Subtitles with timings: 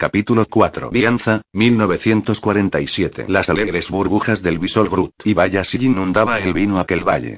[0.00, 0.88] Capítulo 4.
[0.90, 3.26] Vianza, 1947.
[3.28, 5.12] Las alegres burbujas del Bisol Brut.
[5.24, 7.36] Y vaya si inundaba el vino aquel valle.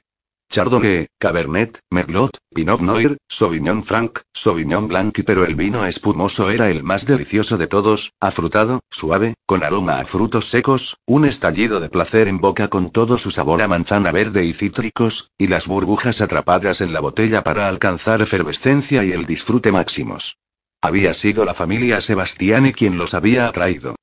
[0.48, 6.70] Chardonnay, Cabernet, Merlot, Pinot Noir, Sauvignon Franc, Sauvignon Blanc y pero el vino espumoso era
[6.70, 11.88] el más delicioso de todos, afrutado, suave, con aroma a frutos secos, un estallido de
[11.88, 16.20] placer en boca con todo su sabor a manzana verde y cítricos, y las burbujas
[16.20, 20.36] atrapadas en la botella para alcanzar efervescencia y el disfrute máximos.
[20.84, 23.94] Había sido la familia Sebastiani quien los había atraído.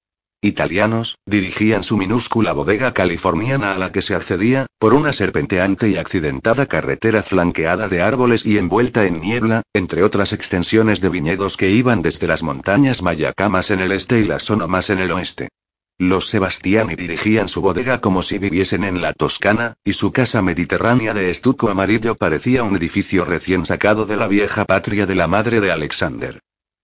[0.42, 5.98] Italianos, dirigían su minúscula bodega californiana a la que se accedía, por una serpenteante y
[5.98, 11.70] accidentada carretera flanqueada de árboles y envuelta en niebla, entre otras extensiones de viñedos que
[11.70, 15.50] iban desde las montañas Mayacamas en el este y las Sonomas en el oeste.
[15.98, 21.14] Los Sebastiani dirigían su bodega como si viviesen en la Toscana, y su casa mediterránea
[21.14, 25.60] de estuco amarillo parecía un edificio recién sacado de la vieja patria de la madre
[25.60, 26.40] de Alexander.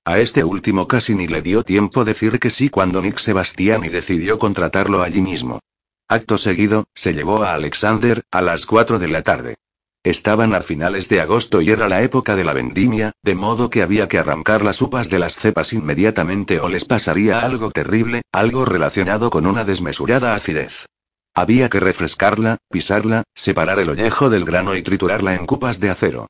[0.08, 4.38] A este último casi ni le dio tiempo decir que sí cuando Nick Sebastiani decidió
[4.38, 5.62] contratarlo allí mismo.
[6.08, 9.56] Acto seguido, se llevó a Alexander, a las 4 de la tarde.
[10.04, 13.82] Estaban a finales de agosto y era la época de la vendimia, de modo que
[13.82, 18.64] había que arrancar las upas de las cepas inmediatamente o les pasaría algo terrible, algo
[18.64, 20.86] relacionado con una desmesurada acidez.
[21.34, 26.28] Había que refrescarla, pisarla, separar el ollejo del grano y triturarla en cupas de acero.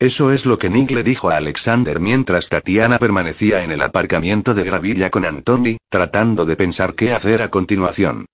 [0.00, 4.54] Eso es lo que Nick le dijo a Alexander mientras Tatiana permanecía en el aparcamiento
[4.54, 8.26] de gravilla con Antoni, tratando de pensar qué hacer a continuación.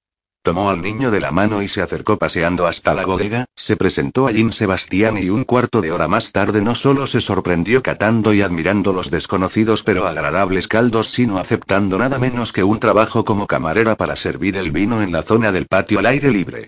[0.43, 4.27] Tomó al niño de la mano y se acercó paseando hasta la bodega, se presentó
[4.27, 8.35] a Jim Sebastián y un cuarto de hora más tarde no solo se sorprendió catando
[8.35, 13.47] y admirando los desconocidos pero agradables caldos, sino aceptando nada menos que un trabajo como
[13.47, 16.67] camarera para servir el vino en la zona del patio al aire libre.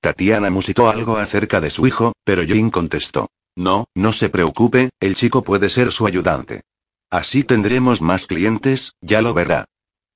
[0.00, 3.26] Tatiana musitó algo acerca de su hijo, pero Jim contestó.
[3.56, 6.62] No, no se preocupe, el chico puede ser su ayudante.
[7.10, 9.64] Así tendremos más clientes, ya lo verá.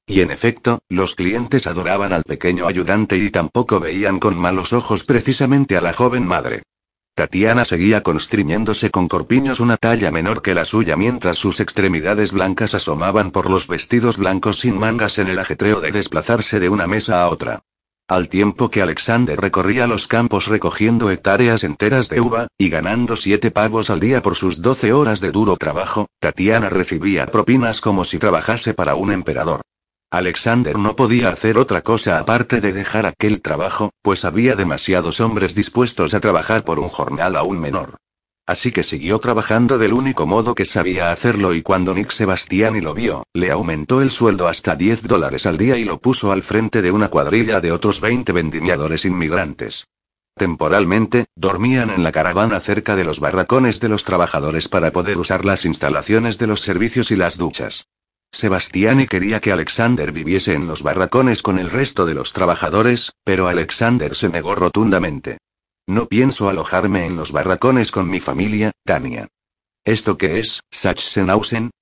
[0.06, 5.04] Y en efecto, los clientes adoraban al pequeño ayudante y tampoco veían con malos ojos
[5.04, 6.62] precisamente a la joven madre.
[7.14, 12.74] Tatiana seguía constriñéndose con corpiños una talla menor que la suya mientras sus extremidades blancas
[12.74, 17.22] asomaban por los vestidos blancos sin mangas en el ajetreo de desplazarse de una mesa
[17.22, 17.62] a otra.
[18.10, 23.52] Al tiempo que Alexander recorría los campos recogiendo hectáreas enteras de uva, y ganando siete
[23.52, 28.18] pavos al día por sus doce horas de duro trabajo, Tatiana recibía propinas como si
[28.18, 29.60] trabajase para un emperador.
[30.10, 35.54] Alexander no podía hacer otra cosa aparte de dejar aquel trabajo, pues había demasiados hombres
[35.54, 37.94] dispuestos a trabajar por un jornal aún menor.
[38.46, 42.94] Así que siguió trabajando del único modo que sabía hacerlo y cuando Nick Sebastiani lo
[42.94, 46.82] vio, le aumentó el sueldo hasta 10 dólares al día y lo puso al frente
[46.82, 49.86] de una cuadrilla de otros 20 vendimiadores inmigrantes.
[50.36, 55.44] Temporalmente, dormían en la caravana cerca de los barracones de los trabajadores para poder usar
[55.44, 57.86] las instalaciones de los servicios y las duchas.
[58.32, 63.48] Sebastiani quería que Alexander viviese en los barracones con el resto de los trabajadores, pero
[63.48, 65.38] Alexander se negó rotundamente.
[65.90, 69.26] No pienso alojarme en los barracones con mi familia, Tania.
[69.84, 71.72] ¿Esto qué es, Sachsenhausen?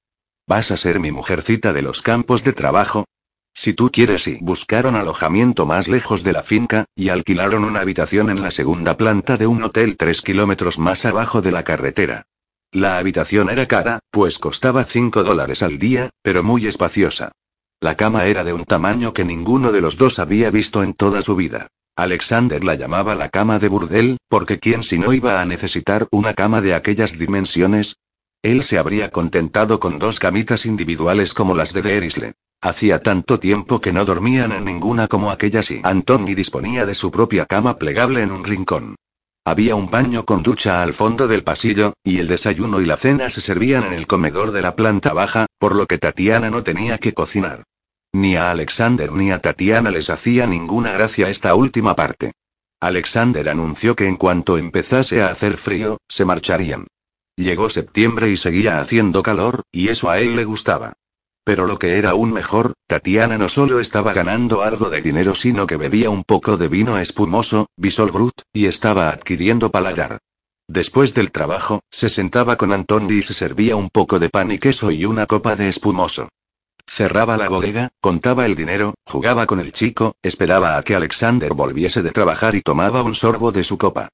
[0.46, 3.04] ¿Vas a ser mi mujercita de los campos de trabajo?
[3.52, 8.30] Si tú quieres y buscaron alojamiento más lejos de la finca, y alquilaron una habitación
[8.30, 12.24] en la segunda planta de un hotel tres kilómetros más abajo de la carretera.
[12.72, 17.32] La habitación era cara, pues costaba 5 dólares al día, pero muy espaciosa.
[17.78, 21.20] La cama era de un tamaño que ninguno de los dos había visto en toda
[21.20, 21.68] su vida.
[21.98, 26.32] Alexander la llamaba la cama de burdel, porque quién si no iba a necesitar una
[26.32, 27.96] cama de aquellas dimensiones.
[28.40, 32.34] Él se habría contentado con dos camitas individuales como las de Derisle.
[32.62, 37.10] Hacía tanto tiempo que no dormían en ninguna como aquellas y Antoni disponía de su
[37.10, 38.94] propia cama plegable en un rincón.
[39.44, 43.28] Había un baño con ducha al fondo del pasillo, y el desayuno y la cena
[43.28, 46.98] se servían en el comedor de la planta baja, por lo que Tatiana no tenía
[46.98, 47.64] que cocinar.
[48.12, 52.32] Ni a Alexander ni a Tatiana les hacía ninguna gracia esta última parte.
[52.80, 56.86] Alexander anunció que en cuanto empezase a hacer frío, se marcharían.
[57.36, 60.94] Llegó septiembre y seguía haciendo calor, y eso a él le gustaba.
[61.44, 65.66] Pero lo que era aún mejor, Tatiana no solo estaba ganando algo de dinero, sino
[65.66, 70.18] que bebía un poco de vino espumoso, Brut, y estaba adquiriendo paladar.
[70.66, 74.58] Después del trabajo, se sentaba con Antoni y se servía un poco de pan y
[74.58, 76.28] queso y una copa de espumoso.
[76.88, 82.02] Cerraba la bodega, contaba el dinero, jugaba con el chico, esperaba a que Alexander volviese
[82.02, 84.08] de trabajar y tomaba un sorbo de su copa.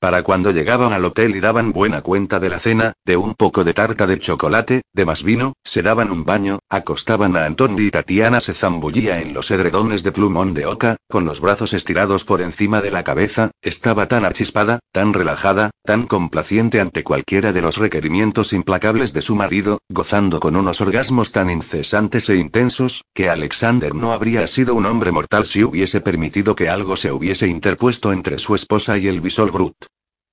[0.00, 3.64] Para cuando llegaban al hotel y daban buena cuenta de la cena, de un poco
[3.64, 7.90] de tarta de chocolate, de más vino, se daban un baño, acostaban a Antonio y
[7.90, 12.42] Tatiana se zambullía en los edredones de plumón de oca, con los brazos estirados por
[12.42, 17.76] encima de la cabeza, estaba tan achispada, tan relajada, tan complaciente ante cualquiera de los
[17.78, 23.94] requerimientos implacables de su marido, gozando con unos orgasmos tan incesantes e intensos, que Alexander
[23.94, 28.38] no habría sido un hombre mortal si hubiese permitido que algo se hubiese interpuesto entre
[28.38, 29.76] su esposa y el bisol Grut.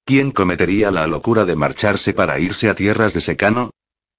[0.05, 3.71] ¿Quién cometería la locura de marcharse para irse a tierras de secano?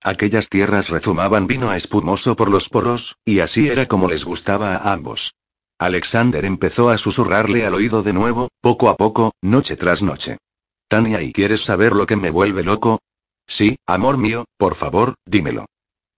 [0.07, 4.93] Aquellas tierras rezumaban vino espumoso por los poros, y así era como les gustaba a
[4.93, 5.35] ambos.
[5.81, 10.39] Alexander empezó a susurrarle al oído de nuevo, poco a poco, noche tras noche.
[10.87, 13.01] Tania, ¿y quieres saber lo que me vuelve loco?
[13.49, 15.67] Sí, amor mío, por favor, dímelo.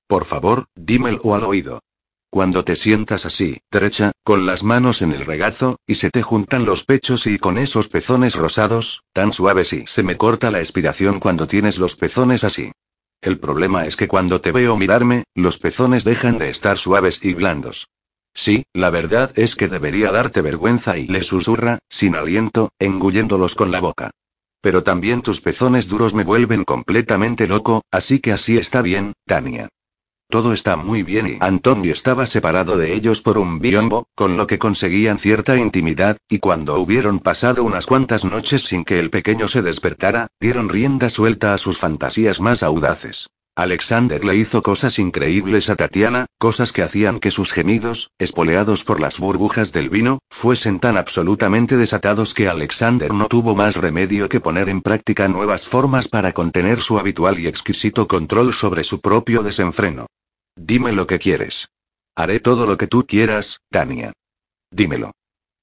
[0.06, 1.80] Por favor, dímelo al oído.
[2.28, 6.66] Cuando te sientas así, derecha, con las manos en el regazo, y se te juntan
[6.66, 11.20] los pechos y con esos pezones rosados, tan suaves y se me corta la expiración
[11.20, 12.70] cuando tienes los pezones así.
[13.20, 17.34] El problema es que cuando te veo mirarme, los pezones dejan de estar suaves y
[17.34, 17.88] blandos.
[18.32, 23.72] Sí, la verdad es que debería darte vergüenza y le susurra, sin aliento, engulléndolos con
[23.72, 24.10] la boca.
[24.60, 29.68] Pero también tus pezones duros me vuelven completamente loco, así que así está bien, Tania.
[30.30, 34.46] Todo está muy bien y Antonio estaba separado de ellos por un biombo, con lo
[34.46, 39.48] que conseguían cierta intimidad, y cuando hubieron pasado unas cuantas noches sin que el pequeño
[39.48, 43.30] se despertara, dieron rienda suelta a sus fantasías más audaces.
[43.56, 49.00] Alexander le hizo cosas increíbles a Tatiana, cosas que hacían que sus gemidos, espoleados por
[49.00, 54.40] las burbujas del vino, fuesen tan absolutamente desatados que Alexander no tuvo más remedio que
[54.40, 59.42] poner en práctica nuevas formas para contener su habitual y exquisito control sobre su propio
[59.42, 60.06] desenfreno.
[60.60, 61.68] Dime lo que quieres.
[62.16, 64.12] Haré todo lo que tú quieras, Tania.
[64.72, 65.12] Dímelo.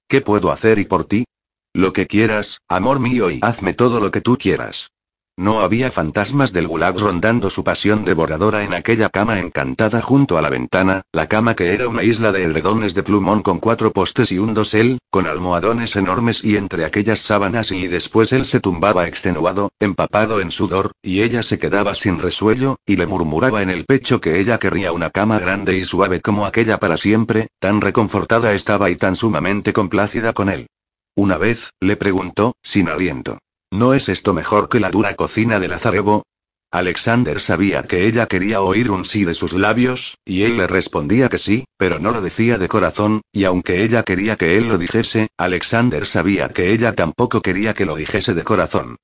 [0.08, 1.26] ¿Qué puedo hacer y por ti?
[1.74, 4.92] Lo que quieras, amor mío, y hazme todo lo que tú quieras.
[5.38, 10.42] No había fantasmas del gulag rondando su pasión devoradora en aquella cama encantada junto a
[10.42, 14.32] la ventana, la cama que era una isla de edredones de plumón con cuatro postes
[14.32, 19.08] y un dosel, con almohadones enormes y entre aquellas sábanas y después él se tumbaba
[19.08, 23.84] extenuado, empapado en sudor, y ella se quedaba sin resuello, y le murmuraba en el
[23.84, 28.54] pecho que ella querría una cama grande y suave como aquella para siempre, tan reconfortada
[28.54, 30.68] estaba y tan sumamente complacida con él.
[31.14, 33.38] Una vez, le preguntó, sin aliento.
[33.72, 36.24] ¿No es esto mejor que la dura cocina de Lazarevo?
[36.72, 41.30] Alexander sabía que ella quería oír un sí de sus labios, y él le respondía
[41.30, 44.78] que sí, pero no lo decía de corazón, y aunque ella quería que él lo
[44.78, 48.98] dijese, Alexander sabía que ella tampoco quería que lo dijese de corazón.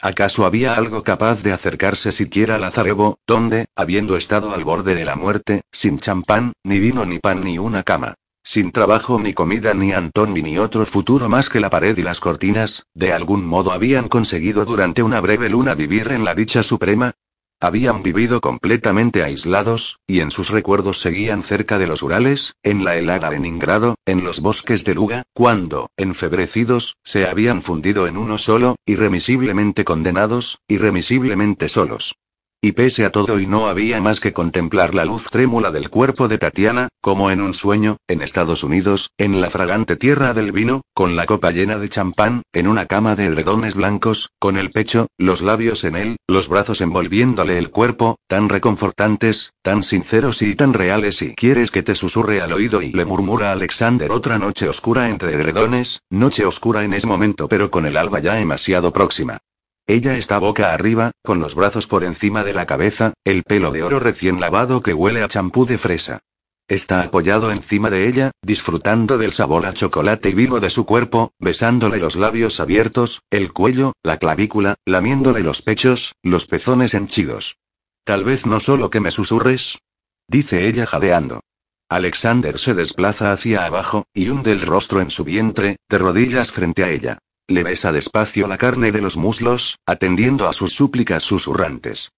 [0.00, 5.04] ¿Acaso había algo capaz de acercarse siquiera a Lazarevo, donde, habiendo estado al borde de
[5.04, 8.14] la muerte, sin champán, ni vino ni pan ni una cama?
[8.50, 12.18] Sin trabajo ni comida ni Antón ni otro futuro más que la pared y las
[12.18, 17.12] cortinas, de algún modo habían conseguido durante una breve luna vivir en la dicha suprema.
[17.60, 22.96] Habían vivido completamente aislados, y en sus recuerdos seguían cerca de los Urales, en la
[22.96, 28.76] helada Leningrado, en los bosques de Luga, cuando, enfebrecidos, se habían fundido en uno solo,
[28.86, 32.14] irremisiblemente condenados, irremisiblemente solos.
[32.60, 36.26] Y pese a todo y no había más que contemplar la luz trémula del cuerpo
[36.26, 40.82] de Tatiana, como en un sueño, en Estados Unidos, en la fragante tierra del vino,
[40.92, 45.06] con la copa llena de champán, en una cama de edredones blancos, con el pecho,
[45.18, 50.74] los labios en él, los brazos envolviéndole el cuerpo, tan reconfortantes, tan sinceros y tan
[50.74, 55.10] reales y quieres que te susurre al oído y le murmura Alexander otra noche oscura
[55.10, 59.38] entre edredones, noche oscura en ese momento pero con el alba ya demasiado próxima.
[59.90, 63.82] Ella está boca arriba, con los brazos por encima de la cabeza, el pelo de
[63.82, 66.18] oro recién lavado que huele a champú de fresa.
[66.68, 71.32] Está apoyado encima de ella, disfrutando del sabor a chocolate y vino de su cuerpo,
[71.38, 77.56] besándole los labios abiertos, el cuello, la clavícula, lamiéndole los pechos, los pezones henchidos.
[78.04, 79.78] Tal vez no solo que me susurres.
[80.28, 81.40] Dice ella jadeando.
[81.88, 86.84] Alexander se desplaza hacia abajo, y hunde el rostro en su vientre, de rodillas frente
[86.84, 87.18] a ella.
[87.50, 92.10] Le besa despacio la carne de los muslos, atendiendo a sus súplicas susurrantes.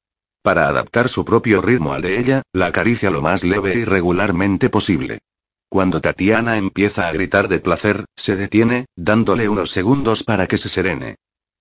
[0.43, 4.71] Para adaptar su propio ritmo al de ella, la acaricia lo más leve y regularmente
[4.71, 5.21] posible.
[5.69, 10.69] Cuando Tatiana empieza a gritar de placer, se detiene, dándole unos segundos para que se
[10.69, 11.15] serene.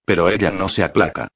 [0.03, 1.27] Pero ella no se aplaca.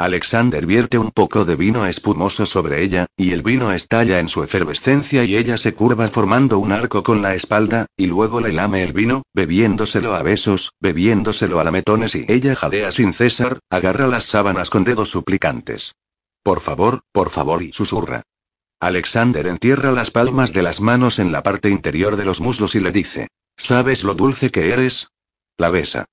[0.00, 4.42] Alexander vierte un poco de vino espumoso sobre ella, y el vino estalla en su
[4.42, 8.82] efervescencia y ella se curva formando un arco con la espalda, y luego le lame
[8.82, 14.24] el vino, bebiéndoselo a besos, bebiéndoselo a lametones y ella jadea sin cesar, agarra las
[14.24, 15.92] sábanas con dedos suplicantes.
[16.42, 18.22] Por favor, por favor y susurra.
[18.80, 22.80] Alexander entierra las palmas de las manos en la parte interior de los muslos y
[22.80, 25.08] le dice, ¿sabes lo dulce que eres?
[25.58, 26.06] La besa.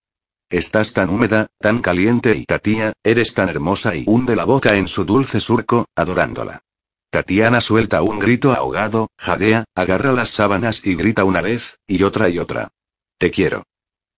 [0.50, 4.88] Estás tan húmeda, tan caliente y Tatía, eres tan hermosa y hunde la boca en
[4.88, 6.62] su dulce surco, adorándola.
[7.10, 12.30] Tatiana suelta un grito ahogado, jadea, agarra las sábanas y grita una vez, y otra
[12.30, 12.70] y otra.
[13.18, 13.64] Te quiero.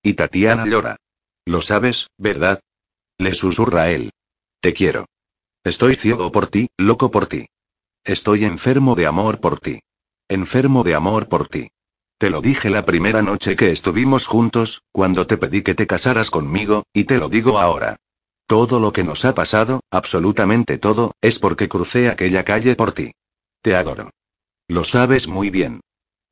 [0.04, 0.98] Y Tatiana llora.
[1.46, 2.60] Lo sabes, ¿verdad?
[3.18, 4.12] Le susurra él.
[4.62, 5.06] Te quiero.
[5.64, 7.48] Estoy ciego por ti, loco por ti.
[8.04, 9.82] Estoy enfermo de amor por ti.
[10.28, 11.72] Enfermo de amor por ti.
[12.20, 16.30] Te lo dije la primera noche que estuvimos juntos, cuando te pedí que te casaras
[16.30, 17.96] conmigo, y te lo digo ahora.
[18.46, 23.14] Todo lo que nos ha pasado, absolutamente todo, es porque crucé aquella calle por ti.
[23.62, 24.10] Te adoro.
[24.68, 25.80] Lo sabes muy bien.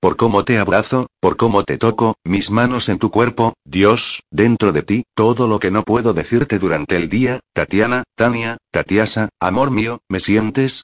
[0.02, 4.74] Por cómo te abrazo, por cómo te toco, mis manos en tu cuerpo, Dios, dentro
[4.74, 9.72] de ti, todo lo que no puedo decirte durante el día, Tatiana, Tania, Tatiasa, amor
[9.72, 10.84] mío, ¿me sientes?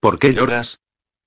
[0.00, 0.78] ¿Por qué lloras?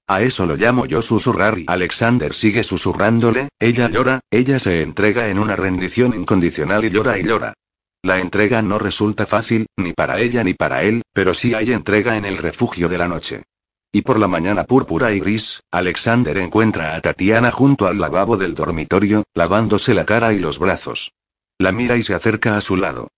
[0.09, 5.27] A eso lo llamo yo susurrar y Alexander sigue susurrándole, ella llora, ella se entrega
[5.29, 7.53] en una rendición incondicional y llora y llora.
[8.01, 12.17] La entrega no resulta fácil, ni para ella ni para él, pero sí hay entrega
[12.17, 13.43] en el refugio de la noche.
[13.91, 18.55] Y por la mañana púrpura y gris, Alexander encuentra a Tatiana junto al lavabo del
[18.55, 21.11] dormitorio, lavándose la cara y los brazos.
[21.59, 23.09] La mira y se acerca a su lado.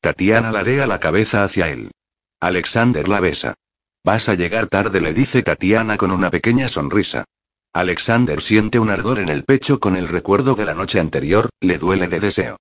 [0.00, 1.92] Tatiana ladea la cabeza hacia él.
[2.40, 3.54] Alexander la besa.
[4.02, 7.24] Vas a llegar tarde, le dice Tatiana con una pequeña sonrisa.
[7.74, 11.76] Alexander siente un ardor en el pecho con el recuerdo de la noche anterior, le
[11.76, 12.56] duele de deseo.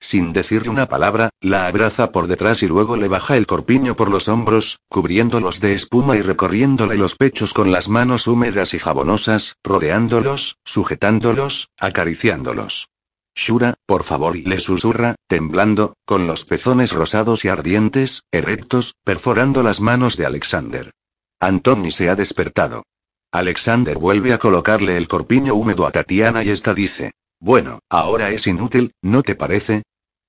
[0.00, 4.10] Sin decirle una palabra, la abraza por detrás y luego le baja el corpiño por
[4.10, 9.56] los hombros, cubriéndolos de espuma y recorriéndole los pechos con las manos húmedas y jabonosas,
[9.64, 12.88] rodeándolos, sujetándolos, acariciándolos.
[13.34, 19.62] Shura, por favor, y le susurra, temblando, con los pezones rosados y ardientes, erectos, perforando
[19.62, 20.92] las manos de Alexander.
[21.40, 22.84] Antoni se ha despertado.
[23.32, 28.46] Alexander vuelve a colocarle el corpiño húmedo a Tatiana y esta dice, bueno, ahora es
[28.46, 29.82] inútil, ¿no te parece?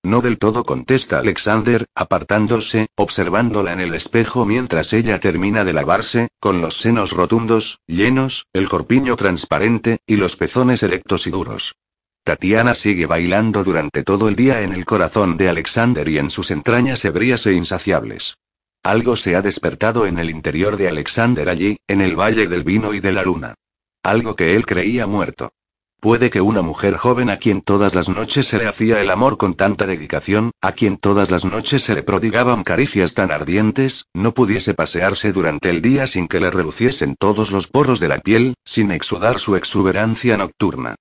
[0.03, 6.27] No del todo contesta Alexander, apartándose, observándola en el espejo mientras ella termina de lavarse,
[6.39, 11.75] con los senos rotundos, llenos, el corpiño transparente, y los pezones erectos y duros.
[12.25, 16.49] Tatiana sigue bailando durante todo el día en el corazón de Alexander y en sus
[16.49, 18.39] entrañas ebrías e insaciables.
[18.81, 22.95] Algo se ha despertado en el interior de Alexander allí, en el Valle del Vino
[22.95, 23.53] y de la Luna.
[24.01, 25.51] Algo que él creía muerto.
[26.01, 29.37] Puede que una mujer joven a quien todas las noches se le hacía el amor
[29.37, 34.33] con tanta dedicación, a quien todas las noches se le prodigaban caricias tan ardientes, no
[34.33, 38.55] pudiese pasearse durante el día sin que le reluciesen todos los poros de la piel,
[38.65, 40.95] sin exudar su exuberancia nocturna.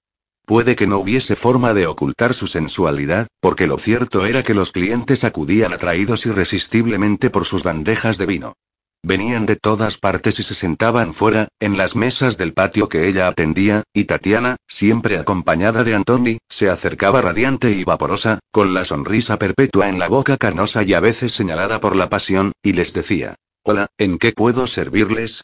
[0.46, 4.72] Puede que no hubiese forma de ocultar su sensualidad, porque lo cierto era que los
[4.72, 8.54] clientes acudían atraídos irresistiblemente por sus bandejas de vino.
[9.02, 13.28] Venían de todas partes y se sentaban fuera, en las mesas del patio que ella
[13.28, 19.38] atendía, y Tatiana, siempre acompañada de Antoni, se acercaba radiante y vaporosa, con la sonrisa
[19.38, 23.34] perpetua en la boca carnosa y a veces señalada por la pasión, y les decía,
[23.62, 25.42] Hola, ¿en qué puedo servirles?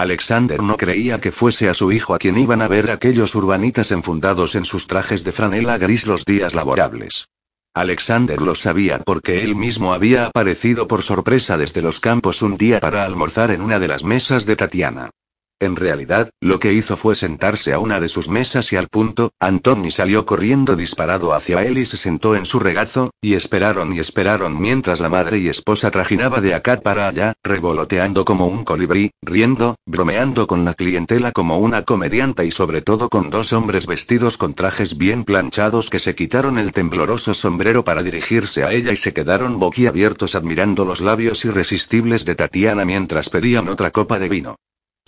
[0.00, 3.90] Alexander no creía que fuese a su hijo a quien iban a ver aquellos urbanitas
[3.90, 7.28] enfundados en sus trajes de franela gris los días laborables.
[7.74, 12.80] Alexander lo sabía porque él mismo había aparecido por sorpresa desde los campos un día
[12.80, 15.10] para almorzar en una de las mesas de Tatiana.
[15.60, 19.32] En realidad, lo que hizo fue sentarse a una de sus mesas y al punto,
[19.40, 23.98] Antoni salió corriendo disparado hacia él y se sentó en su regazo, y esperaron y
[23.98, 29.10] esperaron mientras la madre y esposa trajinaba de acá para allá, revoloteando como un colibrí,
[29.20, 34.38] riendo, bromeando con la clientela como una comedianta y sobre todo con dos hombres vestidos
[34.38, 38.96] con trajes bien planchados que se quitaron el tembloroso sombrero para dirigirse a ella y
[38.96, 44.56] se quedaron boquiabiertos admirando los labios irresistibles de Tatiana mientras pedían otra copa de vino.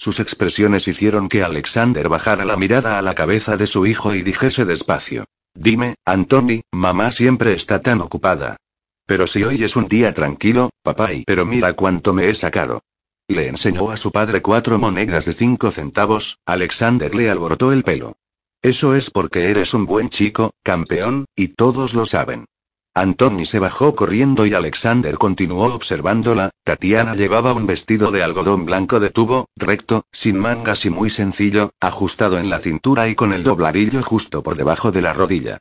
[0.01, 4.23] Sus expresiones hicieron que Alexander bajara la mirada a la cabeza de su hijo y
[4.23, 5.27] dijese despacio.
[5.53, 8.57] Dime, Antoni, mamá siempre está tan ocupada.
[9.05, 12.81] Pero si hoy es un día tranquilo, papá, y pero mira cuánto me he sacado.
[13.29, 18.17] Le enseñó a su padre cuatro monedas de cinco centavos, Alexander le alborotó el pelo.
[18.63, 22.47] Eso es porque eres un buen chico, campeón, y todos lo saben.
[22.95, 26.51] Antoni se bajó corriendo y Alexander continuó observándola.
[26.65, 31.71] Tatiana llevaba un vestido de algodón blanco de tubo, recto, sin mangas y muy sencillo,
[31.81, 35.59] ajustado en la cintura y con el dobladillo justo por debajo de la rodilla.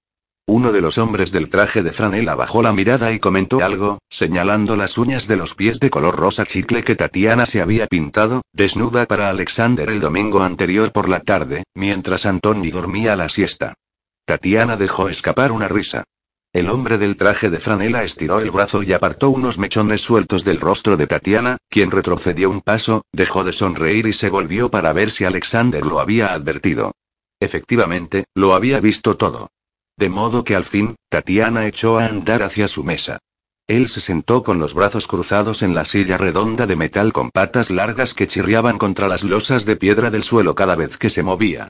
[0.48, 4.76] Uno de los hombres del traje de franela bajó la mirada y comentó algo, señalando
[4.76, 9.06] las uñas de los pies de color rosa chicle que Tatiana se había pintado, desnuda
[9.06, 13.76] para Alexander el domingo anterior por la tarde, mientras Antoni dormía la siesta.
[14.26, 16.04] Tatiana dejó escapar una risa.
[16.52, 20.60] El hombre del traje de franela estiró el brazo y apartó unos mechones sueltos del
[20.60, 25.12] rostro de Tatiana, quien retrocedió un paso, dejó de sonreír y se volvió para ver
[25.12, 26.94] si Alexander lo había advertido.
[27.40, 29.50] Efectivamente, lo había visto todo.
[29.96, 33.20] De modo que al fin, Tatiana echó a andar hacia su mesa.
[33.68, 37.70] Él se sentó con los brazos cruzados en la silla redonda de metal con patas
[37.70, 41.70] largas que chirriaban contra las losas de piedra del suelo cada vez que se movía.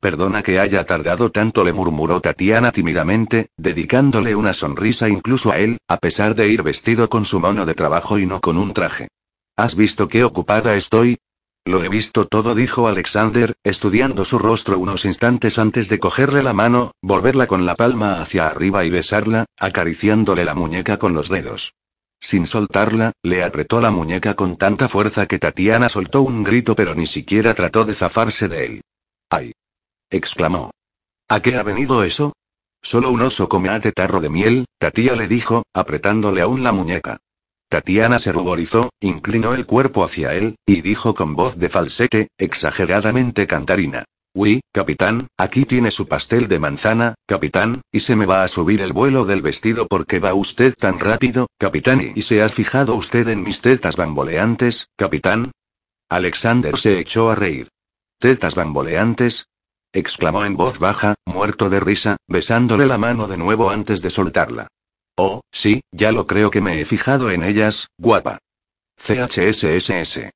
[0.00, 5.76] Perdona que haya tardado tanto, le murmuró Tatiana tímidamente, dedicándole una sonrisa incluso a él,
[5.88, 9.08] a pesar de ir vestido con su mono de trabajo y no con un traje.
[9.56, 11.18] ¿Has visto qué ocupada estoy?
[11.66, 16.54] Lo he visto todo, dijo Alexander, estudiando su rostro unos instantes antes de cogerle la
[16.54, 21.74] mano, volverla con la palma hacia arriba y besarla, acariciándole la muñeca con los dedos.
[22.18, 26.94] Sin soltarla, le apretó la muñeca con tanta fuerza que Tatiana soltó un grito pero
[26.94, 28.80] ni siquiera trató de zafarse de él.
[29.28, 29.52] ¡Ay!
[30.10, 30.70] Exclamó.
[31.28, 32.32] ¿A qué ha venido eso?
[32.82, 37.18] Solo un oso come a tarro de miel, Tatia le dijo, apretándole aún la muñeca.
[37.70, 43.46] Tatiana se ruborizó, inclinó el cuerpo hacia él, y dijo con voz de falsete, exageradamente
[43.46, 44.04] cantarina.
[44.34, 48.80] Uy, capitán, aquí tiene su pastel de manzana, capitán, y se me va a subir
[48.80, 53.28] el vuelo del vestido porque va usted tan rápido, capitán, y se ha fijado usted
[53.28, 55.52] en mis tetas bamboleantes, capitán.
[56.08, 57.68] Alexander se echó a reír.
[58.18, 59.46] ¿Tetas bamboleantes?
[59.92, 64.68] Exclamó en voz baja, muerto de risa, besándole la mano de nuevo antes de soltarla.
[65.16, 68.38] Oh, sí, ya lo creo que me he fijado en ellas, guapa.
[68.96, 70.30] CHSSS.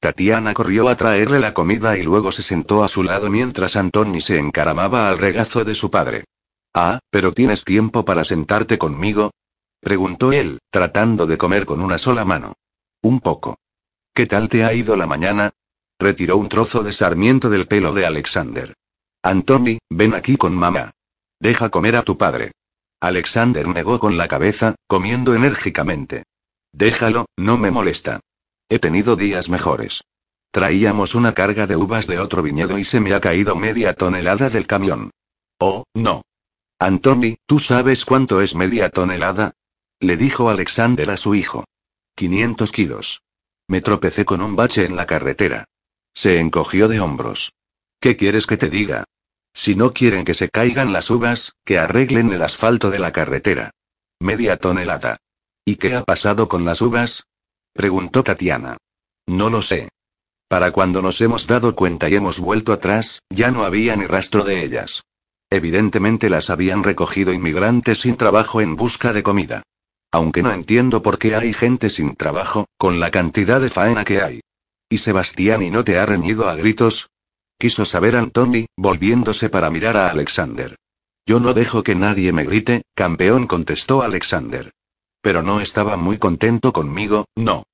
[0.00, 4.20] Tatiana corrió a traerle la comida y luego se sentó a su lado mientras Antoni
[4.20, 6.24] se encaramaba al regazo de su padre.
[6.72, 9.32] Ah, pero ¿tienes tiempo para sentarte conmigo?
[9.80, 12.54] preguntó él, tratando de comer con una sola mano.
[13.02, 13.56] Un poco.
[14.14, 15.50] ¿Qué tal te ha ido la mañana?
[15.98, 18.74] Retiró un trozo de sarmiento del pelo de Alexander.
[19.22, 20.92] Antoni, ven aquí con mamá.
[21.40, 22.52] Deja comer a tu padre.
[23.00, 26.24] Alexander negó con la cabeza, comiendo enérgicamente.
[26.72, 28.20] Déjalo, no me molesta.
[28.68, 30.02] He tenido días mejores.
[30.50, 34.50] Traíamos una carga de uvas de otro viñedo y se me ha caído media tonelada
[34.50, 35.10] del camión.
[35.58, 36.22] Oh, no.
[36.78, 39.52] Antoni, ¿tú sabes cuánto es media tonelada?
[40.00, 41.64] Le dijo Alexander a su hijo.
[42.14, 43.22] 500 kilos.
[43.68, 45.64] Me tropecé con un bache en la carretera.
[46.14, 47.52] Se encogió de hombros.
[48.00, 49.04] ¿Qué quieres que te diga?
[49.52, 53.70] Si no quieren que se caigan las uvas, que arreglen el asfalto de la carretera.
[54.20, 55.18] Media tonelada.
[55.64, 57.24] ¿Y qué ha pasado con las uvas?
[57.72, 58.76] preguntó Tatiana.
[59.26, 59.88] No lo sé.
[60.48, 64.44] Para cuando nos hemos dado cuenta y hemos vuelto atrás, ya no había ni rastro
[64.44, 65.02] de ellas.
[65.50, 69.62] Evidentemente las habían recogido inmigrantes sin trabajo en busca de comida.
[70.10, 74.22] Aunque no entiendo por qué hay gente sin trabajo, con la cantidad de faena que
[74.22, 74.40] hay.
[74.88, 77.10] ¿Y Sebastián y no te ha reñido a gritos?
[77.60, 80.76] Quiso saber Antoni, volviéndose para mirar a Alexander.
[81.26, 84.70] Yo no dejo que nadie me grite, campeón contestó Alexander.
[85.20, 87.64] Pero no estaba muy contento conmigo, no.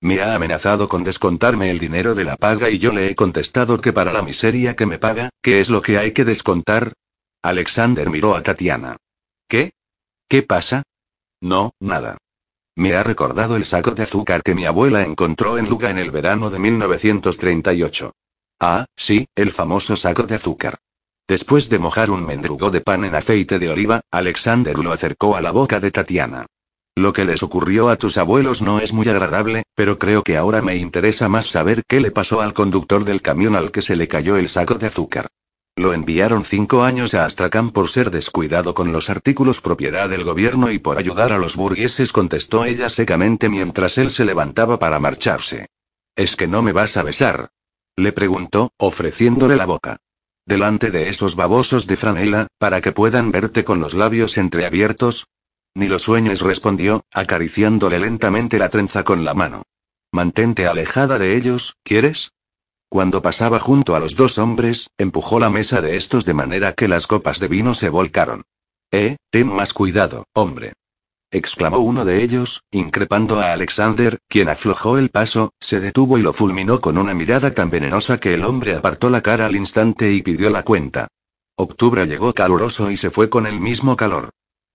[0.00, 3.80] Me ha amenazado con descontarme el dinero de la paga y yo le he contestado
[3.80, 6.92] que para la miseria que me paga, ¿qué es lo que hay que descontar?
[7.40, 8.96] Alexander miró a Tatiana.
[9.48, 9.70] ¿Qué?
[10.28, 10.82] ¿Qué pasa?
[11.40, 12.18] No, nada.
[12.74, 16.10] Me ha recordado el saco de azúcar que mi abuela encontró en Luga en el
[16.10, 18.12] verano de 1938.
[18.60, 20.78] Ah, sí, el famoso saco de azúcar.
[21.28, 25.40] Después de mojar un mendrugo de pan en aceite de oliva, Alexander lo acercó a
[25.40, 26.46] la boca de Tatiana.
[26.96, 30.62] Lo que les ocurrió a tus abuelos no es muy agradable, pero creo que ahora
[30.62, 34.08] me interesa más saber qué le pasó al conductor del camión al que se le
[34.08, 35.28] cayó el saco de azúcar.
[35.76, 40.72] Lo enviaron cinco años a Astrakhan por ser descuidado con los artículos propiedad del gobierno
[40.72, 45.68] y por ayudar a los burgueses, contestó ella secamente mientras él se levantaba para marcharse.
[46.16, 47.50] ¿Es que no me vas a besar?
[47.98, 49.96] Le preguntó, ofreciéndole la boca.
[50.46, 55.26] Delante de esos babosos de franela, para que puedan verte con los labios entreabiertos.
[55.74, 59.64] Ni lo sueñes, respondió, acariciándole lentamente la trenza con la mano.
[60.12, 62.30] Mantente alejada de ellos, ¿quieres?
[62.88, 66.86] Cuando pasaba junto a los dos hombres, empujó la mesa de estos de manera que
[66.86, 68.44] las copas de vino se volcaron.
[68.92, 70.74] Eh, ten más cuidado, hombre
[71.30, 76.32] exclamó uno de ellos, increpando a Alexander, quien aflojó el paso, se detuvo y lo
[76.32, 80.22] fulminó con una mirada tan venenosa que el hombre apartó la cara al instante y
[80.22, 81.08] pidió la cuenta.
[81.56, 84.30] Octubre llegó caluroso y se fue con el mismo calor.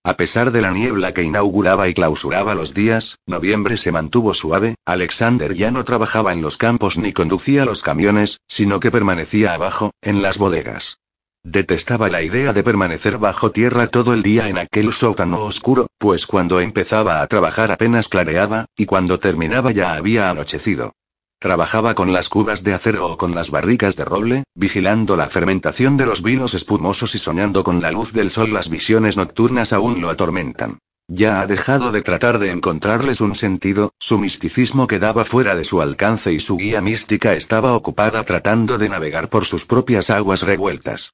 [0.06, 4.76] A pesar de la niebla que inauguraba y clausuraba los días, noviembre se mantuvo suave,
[4.86, 9.92] Alexander ya no trabajaba en los campos ni conducía los camiones, sino que permanecía abajo,
[10.02, 11.00] en las bodegas.
[11.46, 16.26] Detestaba la idea de permanecer bajo tierra todo el día en aquel sótano oscuro, pues
[16.26, 20.94] cuando empezaba a trabajar apenas clareaba, y cuando terminaba ya había anochecido.
[21.40, 25.98] Trabajaba con las cubas de acero o con las barricas de roble, vigilando la fermentación
[25.98, 28.54] de los vinos espumosos y soñando con la luz del sol.
[28.54, 30.80] Las visiones nocturnas aún lo atormentan.
[31.10, 35.82] Ya ha dejado de tratar de encontrarles un sentido, su misticismo quedaba fuera de su
[35.82, 41.12] alcance y su guía mística estaba ocupada tratando de navegar por sus propias aguas revueltas.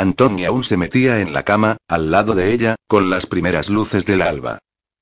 [0.00, 4.06] Antonia aún se metía en la cama, al lado de ella, con las primeras luces
[4.06, 4.58] del alba.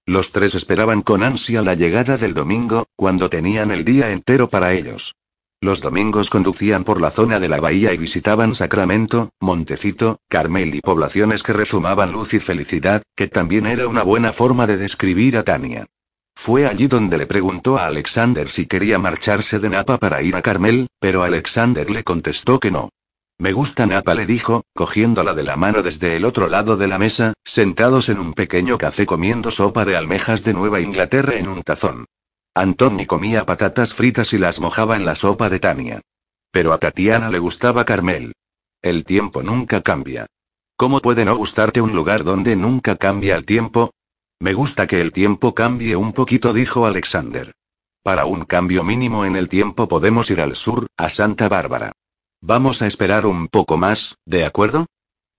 [0.07, 4.73] Los tres esperaban con ansia la llegada del domingo, cuando tenían el día entero para
[4.73, 5.15] ellos.
[5.61, 10.81] Los domingos conducían por la zona de la bahía y visitaban Sacramento, Montecito, Carmel y
[10.81, 15.43] poblaciones que rezumaban luz y felicidad, que también era una buena forma de describir a
[15.43, 15.87] Tania.
[16.35, 20.43] Fue allí donde le preguntó a Alexander si quería marcharse de Napa para ir a
[20.43, 22.91] Carmel, pero Alexander le contestó que no.
[23.39, 26.99] Me gusta Napa, le dijo, cogiéndola de la mano desde el otro lado de la
[26.99, 31.63] mesa, sentados en un pequeño café comiendo sopa de almejas de Nueva Inglaterra en un
[31.63, 32.07] tazón.
[32.55, 36.01] Antoni comía patatas fritas y las mojaba en la sopa de Tania.
[36.51, 38.33] Pero a Tatiana le gustaba Carmel.
[38.81, 40.27] El tiempo nunca cambia.
[40.79, 43.91] ¿Cómo puede no gustarte un lugar donde nunca cambia el tiempo?
[44.41, 47.53] Me gusta que el tiempo cambie un poquito, dijo Alexander.
[48.03, 51.93] Para un cambio mínimo en el tiempo podemos ir al sur, a Santa Bárbara.
[52.41, 54.87] Vamos a esperar un poco más, ¿de acuerdo?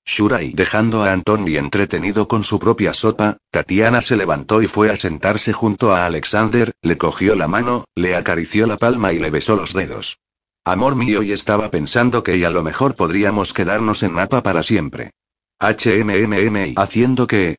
[0.05, 4.95] Shurai dejando a Antoni entretenido con su propia sopa, Tatiana se levantó y fue a
[4.95, 9.55] sentarse junto a Alexander, le cogió la mano, le acarició la palma y le besó
[9.55, 10.19] los dedos.
[10.65, 14.63] Amor mío, y estaba pensando que y a lo mejor podríamos quedarnos en Napa para
[14.63, 15.11] siempre.
[15.59, 17.57] HMMM haciendo que...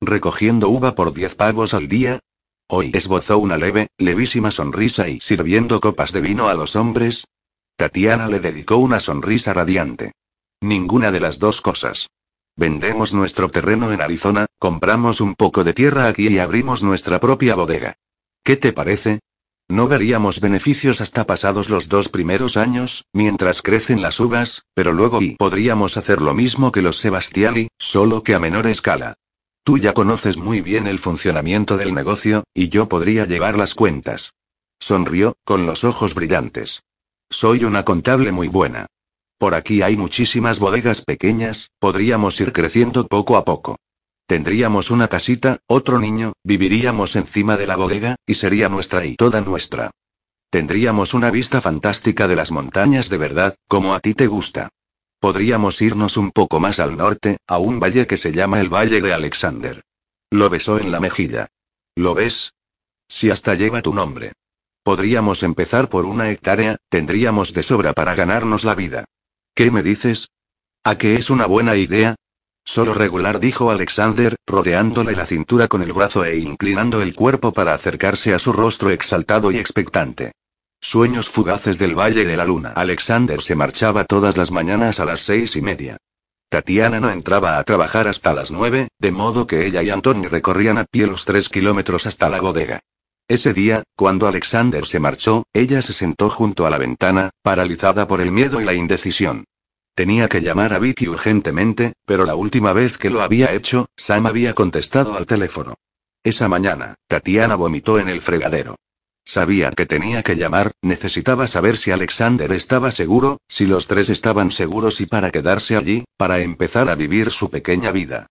[0.00, 2.20] Recogiendo uva por diez pavos al día,
[2.66, 7.26] Hoy esbozó una leve, levísima sonrisa y sirviendo copas de vino a los hombres,
[7.76, 10.12] Tatiana le dedicó una sonrisa radiante.
[10.60, 12.08] Ninguna de las dos cosas.
[12.56, 17.56] Vendemos nuestro terreno en Arizona, compramos un poco de tierra aquí y abrimos nuestra propia
[17.56, 17.94] bodega.
[18.44, 19.18] ¿Qué te parece?
[19.68, 25.20] No veríamos beneficios hasta pasados los dos primeros años, mientras crecen las uvas, pero luego
[25.20, 29.14] y podríamos hacer lo mismo que los Sebastiani, solo que a menor escala.
[29.64, 34.34] Tú ya conoces muy bien el funcionamiento del negocio, y yo podría llevar las cuentas.
[34.78, 36.82] Sonrió, con los ojos brillantes.
[37.30, 38.86] Soy una contable muy buena.
[39.38, 43.76] Por aquí hay muchísimas bodegas pequeñas, podríamos ir creciendo poco a poco.
[44.26, 49.40] Tendríamos una casita, otro niño, viviríamos encima de la bodega, y sería nuestra y toda
[49.42, 49.90] nuestra.
[50.50, 54.68] Tendríamos una vista fantástica de las montañas de verdad, como a ti te gusta.
[55.18, 59.00] Podríamos irnos un poco más al norte, a un valle que se llama el Valle
[59.00, 59.82] de Alexander.
[60.30, 61.48] Lo besó en la mejilla.
[61.96, 62.54] ¿Lo ves?
[63.08, 64.32] Si hasta lleva tu nombre.
[64.84, 69.06] Podríamos empezar por una hectárea, tendríamos de sobra para ganarnos la vida.
[69.54, 70.28] ¿Qué me dices?
[70.84, 72.16] ¿A qué es una buena idea?
[72.66, 77.72] Solo regular, dijo Alexander, rodeándole la cintura con el brazo e inclinando el cuerpo para
[77.72, 80.32] acercarse a su rostro exaltado y expectante.
[80.82, 82.74] Sueños fugaces del Valle de la Luna.
[82.76, 85.96] Alexander se marchaba todas las mañanas a las seis y media.
[86.50, 90.76] Tatiana no entraba a trabajar hasta las nueve, de modo que ella y Antonio recorrían
[90.76, 92.80] a pie los tres kilómetros hasta la bodega.
[93.26, 98.20] Ese día, cuando Alexander se marchó, ella se sentó junto a la ventana, paralizada por
[98.20, 99.44] el miedo y la indecisión.
[99.94, 104.26] Tenía que llamar a Vicky urgentemente, pero la última vez que lo había hecho, Sam
[104.26, 105.74] había contestado al teléfono.
[106.22, 108.76] Esa mañana, Tatiana vomitó en el fregadero.
[109.24, 114.50] Sabía que tenía que llamar, necesitaba saber si Alexander estaba seguro, si los tres estaban
[114.50, 118.26] seguros y para quedarse allí, para empezar a vivir su pequeña vida.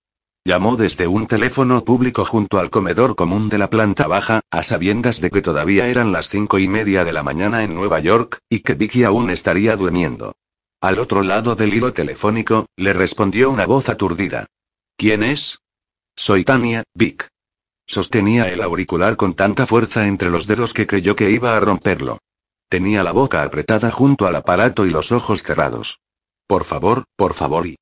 [0.46, 5.22] Llamó desde un teléfono público junto al comedor común de la planta baja, a sabiendas
[5.22, 8.60] de que todavía eran las cinco y media de la mañana en Nueva York, y
[8.60, 10.36] que Vicky aún estaría durmiendo.
[10.82, 14.48] Al otro lado del hilo telefónico, le respondió una voz aturdida.
[14.98, 15.60] ¿Quién es?
[16.18, 17.30] Soy Tania, Vic.
[17.88, 22.20] Sostenía el auricular con tanta fuerza entre los dedos que creyó que iba a romperlo.
[22.68, 26.00] Tenía la boca apretada junto al aparato y los ojos cerrados.
[26.48, 27.78] Por favor, por favor y...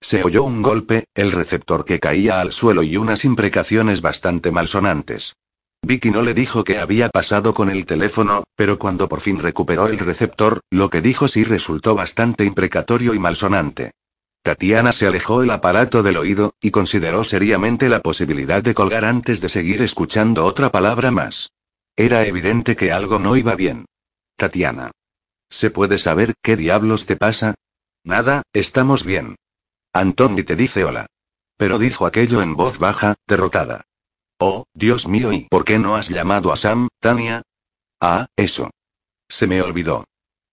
[0.00, 5.34] Se oyó un golpe, el receptor que caía al suelo y unas imprecaciones bastante malsonantes.
[5.82, 9.88] Vicky no le dijo qué había pasado con el teléfono, pero cuando por fin recuperó
[9.88, 13.92] el receptor, lo que dijo sí resultó bastante imprecatorio y malsonante.
[14.42, 19.40] Tatiana se alejó el aparato del oído, y consideró seriamente la posibilidad de colgar antes
[19.40, 21.50] de seguir escuchando otra palabra más.
[21.96, 23.84] Era evidente que algo no iba bien.
[24.36, 24.92] Tatiana.
[25.50, 27.54] ¿Se puede saber qué diablos te pasa?
[28.02, 29.36] Nada, estamos bien.
[29.92, 31.06] Antoni te dice hola.
[31.56, 33.84] Pero dijo aquello en voz baja, derrotada.
[34.38, 37.42] Oh, Dios mío, ¿y por qué no has llamado a Sam, Tania?
[38.00, 38.70] Ah, eso.
[39.28, 40.04] Se me olvidó.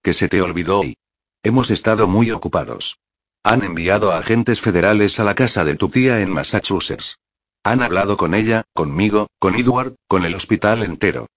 [0.04, 0.98] Que se te olvidó y...
[1.44, 2.98] Hemos estado muy ocupados.
[3.44, 7.18] Han enviado agentes federales a la casa de tu tía en Massachusetts.
[7.64, 11.28] Han hablado con ella, conmigo, con Edward, con el hospital entero.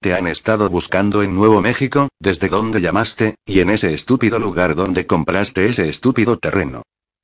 [0.00, 4.74] Te han estado buscando en Nuevo México, desde donde llamaste, y en ese estúpido lugar
[4.74, 6.82] donde compraste ese estúpido terreno.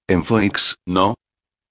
[0.09, 1.15] En Phoenix, ¿no?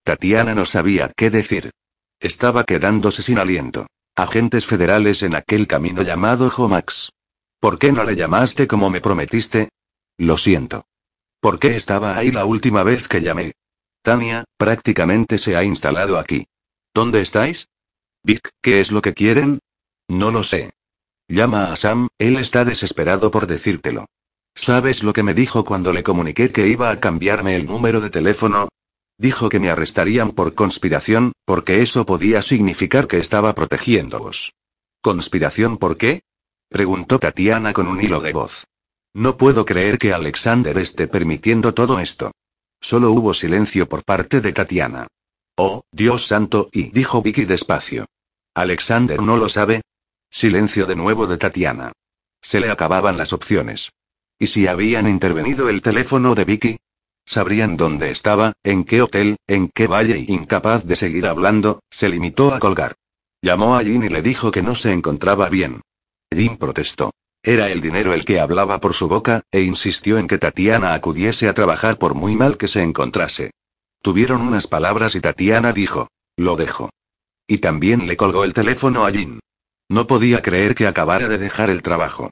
[0.04, 1.72] Tatiana no sabía qué decir.
[2.20, 3.88] Estaba quedándose sin aliento.
[4.16, 7.12] Agentes federales en aquel camino llamado Homax.
[7.60, 9.70] ¿Por qué no le llamaste como me prometiste?
[10.18, 10.86] Lo siento.
[11.40, 13.54] ¿Por qué estaba ahí la última vez que llamé?
[14.02, 16.48] Tania, prácticamente se ha instalado aquí.
[16.94, 17.68] ¿Dónde estáis?
[18.24, 19.60] Vic, ¿qué es lo que quieren?
[20.08, 20.74] No lo sé.
[21.28, 24.06] Llama a Sam, él está desesperado por decírtelo.
[24.56, 28.10] ¿Sabes lo que me dijo cuando le comuniqué que iba a cambiarme el número de
[28.10, 28.70] teléfono?
[29.18, 34.54] Dijo que me arrestarían por conspiración, porque eso podía significar que estaba protegiéndoos.
[35.02, 36.22] ¿Conspiración por qué?
[36.70, 38.66] preguntó Tatiana con un hilo de voz.
[39.14, 42.32] No puedo creer que Alexander esté permitiendo todo esto.
[42.82, 45.08] Solo hubo silencio por parte de Tatiana.
[45.58, 48.06] Oh, Dios santo, y dijo Vicky despacio.
[48.54, 49.82] ¿Alexander no lo sabe?
[50.30, 51.92] Silencio de nuevo de Tatiana.
[52.42, 53.92] Se le acababan las opciones.
[54.38, 56.78] ¿Y si habían intervenido el teléfono de Vicky?
[57.26, 62.10] Sabrían dónde estaba, en qué hotel, en qué valle y incapaz de seguir hablando, se
[62.10, 62.96] limitó a colgar.
[63.42, 65.82] Llamó a Jean y le dijo que no se encontraba bien.
[66.32, 67.12] Jean protestó.
[67.42, 71.48] Era el dinero el que hablaba por su boca, e insistió en que Tatiana acudiese
[71.48, 73.52] a trabajar por muy mal que se encontrase.
[74.02, 76.90] Tuvieron unas palabras y Tatiana dijo, lo dejo.
[77.48, 79.40] Y también le colgó el teléfono a Jean.
[79.90, 82.32] No podía creer que acabara de dejar el trabajo.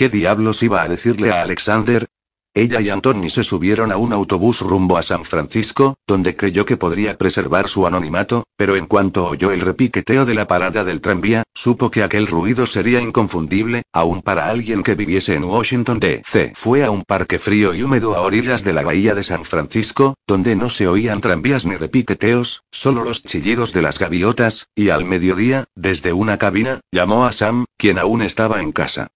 [0.00, 2.06] ¿Qué diablos iba a decirle a Alexander?
[2.54, 6.78] Ella y Anthony se subieron a un autobús rumbo a San Francisco, donde creyó que
[6.78, 11.42] podría preservar su anonimato, pero en cuanto oyó el repiqueteo de la parada del tranvía,
[11.52, 16.52] supo que aquel ruido sería inconfundible, aun para alguien que viviese en Washington D.C.
[16.54, 20.14] Fue a un parque frío y húmedo a orillas de la bahía de San Francisco,
[20.26, 25.04] donde no se oían tranvías ni repiqueteos, solo los chillidos de las gaviotas, y al
[25.04, 29.10] mediodía, desde una cabina, llamó a Sam, quien aún estaba en casa.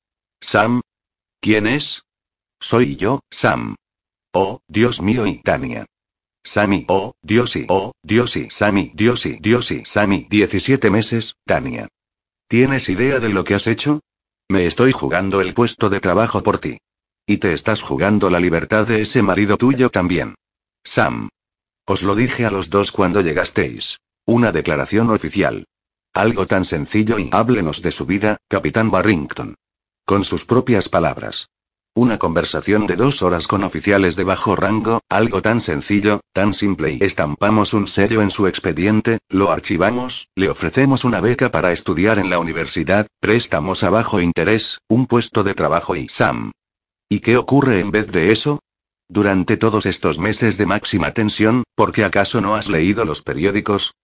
[0.44, 0.82] Sam.
[1.40, 2.02] ¿Quién es?
[2.60, 3.76] Soy yo, Sam.
[4.34, 5.86] Oh, Dios mío y Tania.
[6.44, 11.36] Sammy, oh, Dios y, oh, Dios y, Sammy, Dios y, Dios y, Sammy, 17 meses,
[11.46, 11.88] Tania.
[12.46, 14.00] ¿Tienes idea de lo que has hecho?
[14.50, 16.76] Me estoy jugando el puesto de trabajo por ti.
[17.26, 20.34] Y te estás jugando la libertad de ese marido tuyo también.
[20.84, 21.30] Sam.
[21.86, 23.98] Os lo dije a los dos cuando llegasteis.
[24.26, 25.64] Una declaración oficial.
[26.12, 29.54] Algo tan sencillo y háblenos de su vida, capitán Barrington.
[30.06, 31.48] Con sus propias palabras.
[31.94, 36.98] Una conversación de dos horas con oficiales de bajo rango, algo tan sencillo, tan simple
[37.00, 42.18] y estampamos un sello en su expediente, lo archivamos, le ofrecemos una beca para estudiar
[42.18, 46.52] en la universidad, préstamos a bajo interés, un puesto de trabajo y Sam.
[47.08, 48.60] ¿Y qué ocurre en vez de eso?
[49.08, 53.94] Durante todos estos meses de máxima tensión, ¿por qué acaso no has leído los periódicos?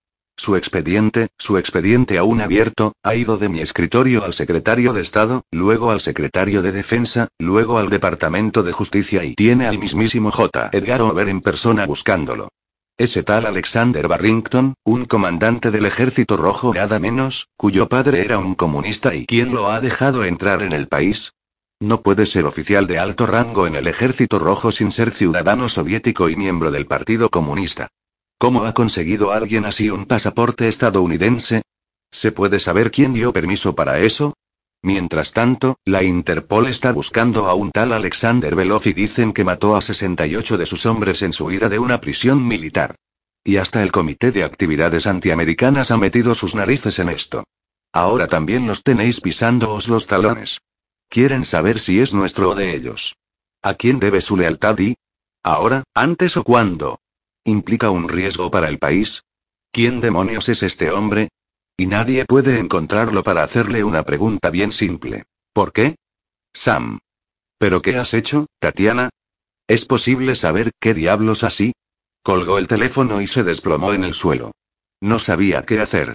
[0.42, 5.42] Su expediente, su expediente aún abierto, ha ido de mi escritorio al secretario de Estado,
[5.52, 10.70] luego al secretario de Defensa, luego al Departamento de Justicia y tiene al mismísimo J.
[10.72, 12.48] Edgar Hoover en persona buscándolo.
[12.96, 18.54] Ese tal Alexander Barrington, un comandante del Ejército Rojo nada menos, cuyo padre era un
[18.54, 21.34] comunista y quien lo ha dejado entrar en el país.
[21.80, 26.30] No puede ser oficial de alto rango en el Ejército Rojo sin ser ciudadano soviético
[26.30, 27.88] y miembro del Partido Comunista.
[28.40, 31.60] ¿Cómo ha conseguido alguien así un pasaporte estadounidense?
[32.10, 34.32] ¿Se puede saber quién dio permiso para eso?
[34.80, 39.76] Mientras tanto, la Interpol está buscando a un tal Alexander Belov y dicen que mató
[39.76, 42.94] a 68 de sus hombres en su huida de una prisión militar.
[43.44, 47.44] Y hasta el Comité de Actividades Antiamericanas ha metido sus narices en esto.
[47.92, 50.62] Ahora también los tenéis pisándoos los talones.
[51.10, 53.16] Quieren saber si es nuestro o de ellos.
[53.60, 54.94] ¿A quién debe su lealtad y?
[55.42, 57.00] ¿Ahora, antes o cuándo?
[57.44, 59.22] ¿Implica un riesgo para el país?
[59.72, 61.28] ¿Quién demonios es este hombre?
[61.76, 65.24] Y nadie puede encontrarlo para hacerle una pregunta bien simple.
[65.52, 65.96] ¿Por qué?
[66.52, 66.98] Sam.
[67.58, 69.10] ¿Pero qué has hecho, Tatiana?
[69.66, 71.72] ¿Es posible saber qué diablos así?
[72.22, 74.52] Colgó el teléfono y se desplomó en el suelo.
[75.00, 76.14] No sabía qué hacer.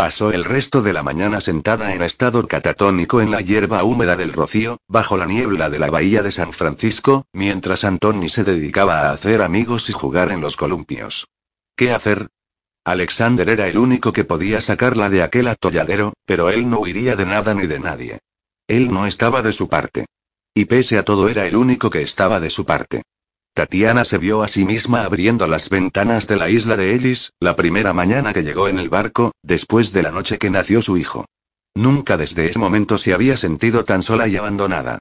[0.00, 4.32] Pasó el resto de la mañana sentada en estado catatónico en la hierba húmeda del
[4.32, 9.12] rocío, bajo la niebla de la bahía de San Francisco, mientras Antoni se dedicaba a
[9.12, 11.28] hacer amigos y jugar en los columpios.
[11.76, 12.28] ¿Qué hacer?
[12.82, 17.26] Alexander era el único que podía sacarla de aquel atolladero, pero él no huiría de
[17.26, 18.20] nada ni de nadie.
[18.68, 20.06] Él no estaba de su parte.
[20.54, 23.02] Y pese a todo era el único que estaba de su parte.
[23.54, 27.56] Tatiana se vio a sí misma abriendo las ventanas de la isla de Ellis, la
[27.56, 31.26] primera mañana que llegó en el barco, después de la noche que nació su hijo.
[31.74, 34.98] Nunca desde ese momento se había sentido tan sola y abandonada.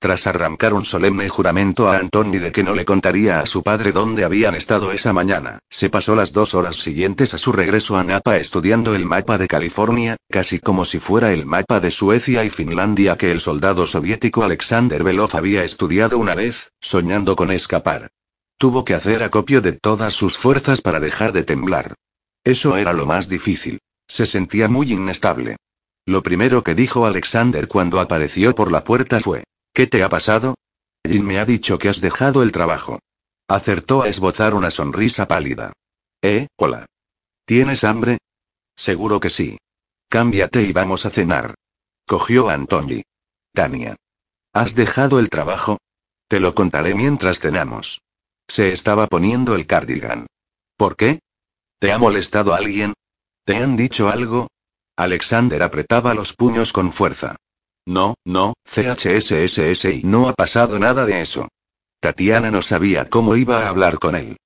[0.00, 3.92] Tras arrancar un solemne juramento a Antoni de que no le contaría a su padre
[3.92, 8.02] dónde habían estado esa mañana, se pasó las dos horas siguientes a su regreso a
[8.02, 12.48] Napa estudiando el mapa de California, casi como si fuera el mapa de Suecia y
[12.48, 18.08] Finlandia que el soldado soviético Alexander Belov había estudiado una vez, soñando con escapar.
[18.56, 21.92] Tuvo que hacer acopio de todas sus fuerzas para dejar de temblar.
[22.42, 23.80] Eso era lo más difícil.
[24.08, 25.56] Se sentía muy inestable.
[26.06, 29.44] Lo primero que dijo Alexander cuando apareció por la puerta fue,
[29.80, 30.56] ¿Qué te ha pasado?
[31.08, 32.98] Jin me ha dicho que has dejado el trabajo.
[33.48, 35.72] Acertó a esbozar una sonrisa pálida.
[36.20, 36.48] ¿Eh?
[36.58, 36.84] Hola.
[37.46, 38.18] ¿Tienes hambre?
[38.76, 39.56] Seguro que sí.
[40.10, 41.54] Cámbiate y vamos a cenar.
[42.06, 43.04] Cogió a Antoni.
[43.54, 43.96] Tania.
[44.52, 45.78] ¿Has dejado el trabajo?
[46.28, 48.02] Te lo contaré mientras cenamos.
[48.48, 50.26] Se estaba poniendo el cardigan.
[50.76, 51.20] ¿Por qué?
[51.78, 52.92] ¿Te ha molestado alguien?
[53.46, 54.48] ¿Te han dicho algo?
[54.98, 57.36] Alexander apretaba los puños con fuerza.
[57.90, 61.48] No, no, CHSSSI no ha pasado nada de eso.
[62.00, 64.36] Tatiana no sabía cómo iba a hablar con él.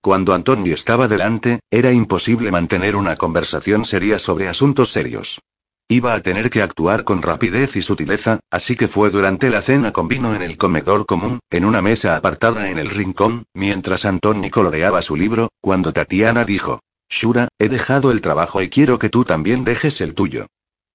[0.00, 5.42] Cuando Antonio estaba delante, era imposible mantener una conversación seria sobre asuntos serios.
[5.86, 9.92] Iba a tener que actuar con rapidez y sutileza, así que fue durante la cena
[9.92, 14.50] con vino en el comedor común, en una mesa apartada en el rincón, mientras Antonio
[14.50, 19.26] coloreaba su libro, cuando Tatiana dijo, Shura, he dejado el trabajo y quiero que tú
[19.26, 20.46] también dejes el tuyo.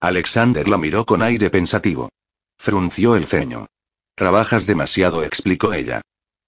[0.01, 2.09] Alexander la miró con aire pensativo.
[2.57, 3.67] Frunció el ceño.
[4.15, 6.01] Trabajas demasiado, explicó ella.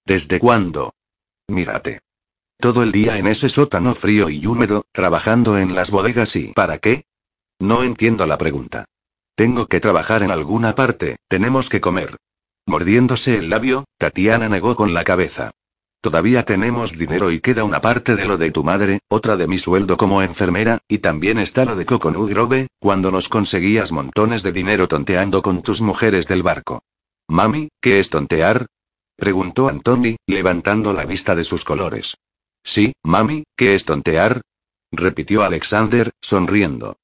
[0.04, 0.94] ¿Desde cuándo?
[1.48, 2.00] Mírate.
[2.58, 6.78] Todo el día en ese sótano frío y húmedo, trabajando en las bodegas y ¿para
[6.78, 7.04] qué?
[7.58, 8.86] No entiendo la pregunta.
[9.34, 12.16] Tengo que trabajar en alguna parte, tenemos que comer.
[12.66, 15.50] Mordiéndose el labio, Tatiana negó con la cabeza.
[16.02, 19.58] Todavía tenemos dinero y queda una parte de lo de tu madre, otra de mi
[19.60, 24.50] sueldo como enfermera, y también está lo de Coconut Grove, cuando nos conseguías montones de
[24.50, 26.82] dinero tonteando con tus mujeres del barco.
[27.28, 28.66] Mami, ¿qué es tontear?
[29.14, 32.16] preguntó Antoni, levantando la vista de sus colores.
[32.64, 34.40] Sí, mami, ¿qué es tontear?
[34.90, 36.96] repitió Alexander, sonriendo.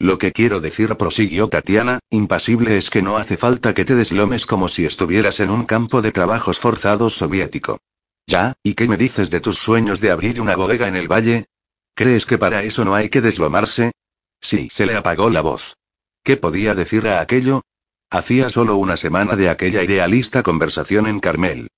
[0.00, 4.44] Lo que quiero decir, prosiguió Tatiana, impasible, es que no hace falta que te deslomes
[4.44, 7.78] como si estuvieras en un campo de trabajos forzados soviético.
[8.26, 11.46] Ya, ¿y qué me dices de tus sueños de abrir una bodega en el valle?
[11.94, 13.92] ¿Crees que para eso no hay que deslomarse?
[14.40, 15.76] Sí, se le apagó la voz.
[16.22, 17.62] ¿Qué podía decir a aquello?
[18.10, 21.68] Hacía solo una semana de aquella idealista conversación en Carmel.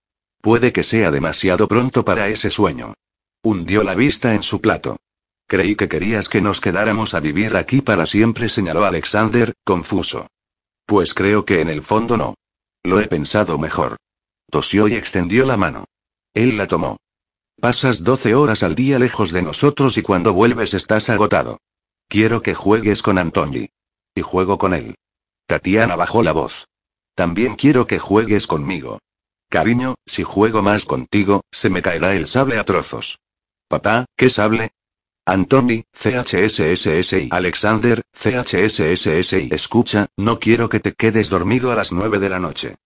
[0.40, 2.94] Puede que sea demasiado pronto para ese sueño.
[3.42, 4.96] Hundió la vista en su plato.
[5.46, 10.28] Creí que querías que nos quedáramos a vivir aquí para siempre, señaló Alexander, confuso.
[10.86, 12.34] Pues creo que en el fondo no.
[12.82, 13.96] Lo he pensado mejor.
[14.50, 15.84] Tosió y extendió la mano.
[16.34, 16.96] Él la tomó.
[17.60, 21.58] Pasas 12 horas al día lejos de nosotros y cuando vuelves estás agotado.
[22.08, 23.68] Quiero que juegues con Antoni.
[24.14, 24.96] Y juego con él.
[25.46, 26.68] Tatiana bajó la voz.
[27.14, 28.98] También quiero que juegues conmigo.
[29.48, 33.18] Cariño, si juego más contigo, se me caerá el sable a trozos.
[33.68, 34.70] Papá, ¿qué sable?
[35.26, 37.28] Antoni, CHSSSI.
[37.30, 39.50] Alexander, CHSSSI.
[39.52, 42.76] Escucha, no quiero que te quedes dormido a las 9 de la noche.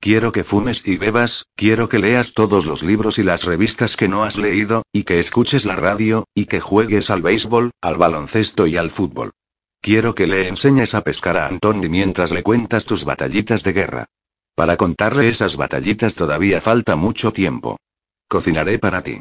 [0.00, 4.08] Quiero que fumes y bebas, quiero que leas todos los libros y las revistas que
[4.08, 8.66] no has leído, y que escuches la radio, y que juegues al béisbol, al baloncesto
[8.66, 9.32] y al fútbol.
[9.80, 14.06] Quiero que le enseñes a pescar a Antoni mientras le cuentas tus batallitas de guerra.
[14.54, 17.78] Para contarle esas batallitas todavía falta mucho tiempo.
[18.28, 19.20] Cocinaré para ti.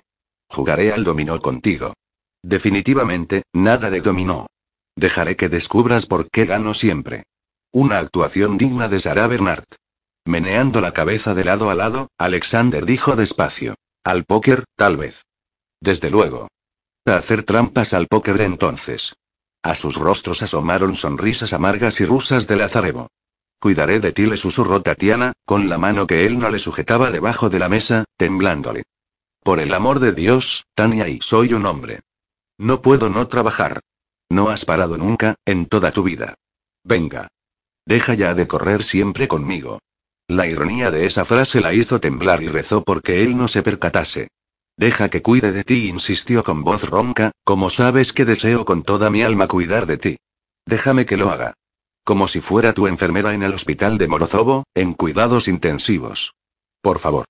[0.49, 1.93] Jugaré al dominó contigo.
[2.41, 4.47] Definitivamente, nada de dominó.
[4.95, 7.23] Dejaré que descubras por qué gano siempre.
[7.71, 9.65] Una actuación digna de Sarah Bernard.
[10.25, 13.75] Meneando la cabeza de lado a lado, Alexander dijo despacio.
[14.03, 15.23] Al póker, tal vez.
[15.79, 16.47] Desde luego.
[17.05, 19.15] A hacer trampas al póker entonces.
[19.61, 23.07] A sus rostros asomaron sonrisas amargas y rusas de Lazarevo.
[23.59, 27.49] Cuidaré de ti, le susurró Tatiana, con la mano que él no le sujetaba debajo
[27.49, 28.83] de la mesa, temblándole.
[29.41, 32.01] Por el amor de Dios, Tania, y soy un hombre.
[32.57, 33.81] No puedo no trabajar.
[34.29, 36.35] No has parado nunca, en toda tu vida.
[36.83, 37.27] Venga.
[37.85, 39.79] Deja ya de correr siempre conmigo.
[40.27, 44.29] La ironía de esa frase la hizo temblar y rezó porque él no se percatase.
[44.75, 49.09] Deja que cuide de ti, insistió con voz ronca, como sabes que deseo con toda
[49.09, 50.17] mi alma cuidar de ti.
[50.65, 51.53] Déjame que lo haga.
[52.03, 56.33] Como si fuera tu enfermera en el hospital de Morozovo, en cuidados intensivos.
[56.81, 57.25] Por favor.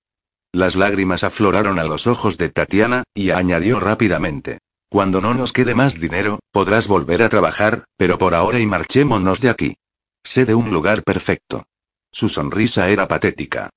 [0.54, 4.60] Las lágrimas afloraron a los ojos de Tatiana, y añadió rápidamente.
[4.90, 9.42] Cuando no nos quede más dinero, podrás volver a trabajar, pero por ahora y marchémonos
[9.42, 9.76] de aquí.
[10.24, 11.66] Sé de un lugar perfecto.
[12.16, 13.72] Su sonrisa era patética.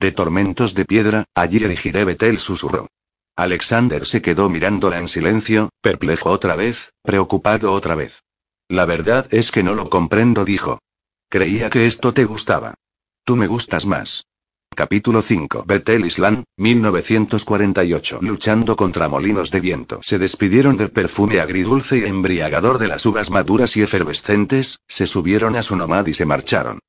[0.00, 2.88] De tormentos de piedra, allí erigiré Betel susurró.
[3.36, 8.24] Alexander se quedó mirándola en silencio, perplejo otra vez, preocupado otra vez.
[8.68, 10.80] La verdad es que no lo comprendo, dijo.
[11.28, 12.74] Creía que esto te gustaba.
[13.22, 14.24] Tú me gustas más.
[14.74, 15.62] Capítulo 5.
[15.64, 18.18] Betel Island, 1948.
[18.22, 20.00] Luchando contra molinos de viento.
[20.02, 25.54] Se despidieron del perfume agridulce y embriagador de las uvas maduras y efervescentes, se subieron
[25.54, 26.80] a su nomad y se marcharon.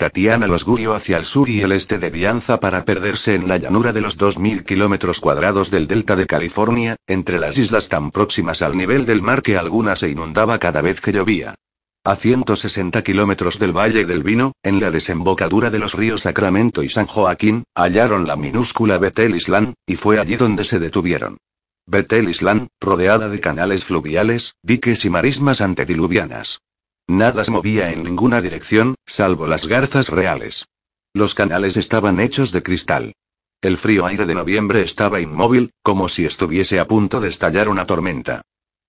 [0.00, 3.58] Tatiana los guió hacia el sur y el este de Bianza para perderse en la
[3.58, 8.62] llanura de los 2.000 kilómetros cuadrados del delta de California, entre las islas tan próximas
[8.62, 11.54] al nivel del mar que alguna se inundaba cada vez que llovía.
[12.02, 16.88] A 160 kilómetros del Valle del Vino, en la desembocadura de los ríos Sacramento y
[16.88, 21.36] San Joaquín, hallaron la minúscula Betel Island, y fue allí donde se detuvieron.
[21.84, 26.62] Betel Island, rodeada de canales fluviales, diques y marismas antediluvianas.
[27.10, 30.66] Nada se movía en ninguna dirección, salvo las garzas reales.
[31.12, 33.14] Los canales estaban hechos de cristal.
[33.60, 37.84] El frío aire de noviembre estaba inmóvil, como si estuviese a punto de estallar una
[37.84, 38.42] tormenta.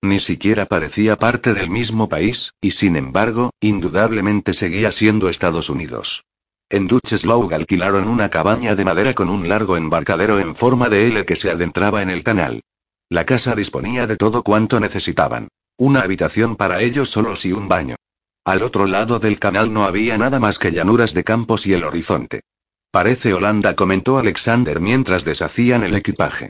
[0.04, 6.24] Ni siquiera parecía parte del mismo país, y sin embargo, indudablemente seguía siendo Estados Unidos.
[6.70, 11.26] En Ducheslow alquilaron una cabaña de madera con un largo embarcadero en forma de L
[11.26, 12.62] que se adentraba en el canal.
[13.10, 15.48] La casa disponía de todo cuanto necesitaban.
[15.76, 17.96] Una habitación para ellos solos y un baño.
[18.44, 21.84] Al otro lado del canal no había nada más que llanuras de campos y el
[21.84, 22.42] horizonte.
[22.90, 26.50] Parece Holanda, comentó Alexander mientras deshacían el equipaje.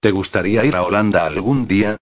[0.00, 1.96] ¿Te gustaría ir a Holanda algún día?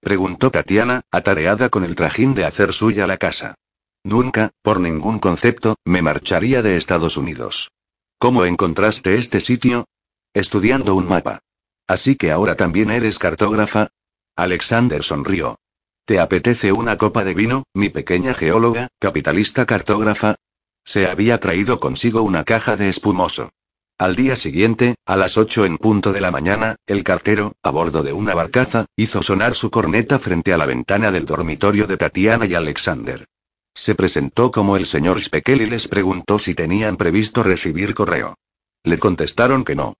[0.00, 3.54] preguntó Tatiana, atareada con el trajín de hacer suya la casa.
[4.02, 7.72] Nunca, por ningún concepto, me marcharía de Estados Unidos.
[8.18, 9.86] ¿Cómo encontraste este sitio?
[10.32, 11.40] Estudiando un mapa.
[11.86, 13.88] Así que ahora también eres cartógrafa.
[14.36, 15.58] Alexander sonrió.
[16.06, 20.36] ¿Te apetece una copa de vino, mi pequeña geóloga, capitalista cartógrafa?
[20.84, 23.50] Se había traído consigo una caja de espumoso.
[23.98, 28.04] Al día siguiente, a las ocho en punto de la mañana, el cartero, a bordo
[28.04, 32.46] de una barcaza, hizo sonar su corneta frente a la ventana del dormitorio de Tatiana
[32.46, 33.26] y Alexander.
[33.74, 38.36] Se presentó como el señor Spekel y les preguntó si tenían previsto recibir correo.
[38.84, 39.94] Le contestaron que no.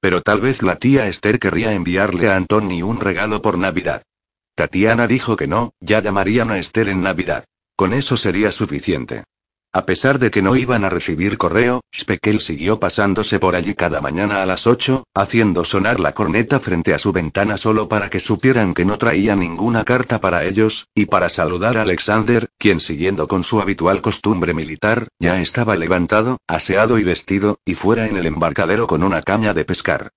[0.00, 4.02] Pero tal vez la tía Esther querría enviarle a Antoni un regalo por Navidad.
[4.54, 7.44] Tatiana dijo que no, ya llamarían a Esther en Navidad.
[7.76, 9.24] Con eso sería suficiente.
[9.74, 14.02] A pesar de que no iban a recibir correo, Spekel siguió pasándose por allí cada
[14.02, 18.20] mañana a las 8, haciendo sonar la corneta frente a su ventana solo para que
[18.20, 23.26] supieran que no traía ninguna carta para ellos, y para saludar a Alexander, quien siguiendo
[23.28, 28.26] con su habitual costumbre militar, ya estaba levantado, aseado y vestido, y fuera en el
[28.26, 30.10] embarcadero con una caña de pescar.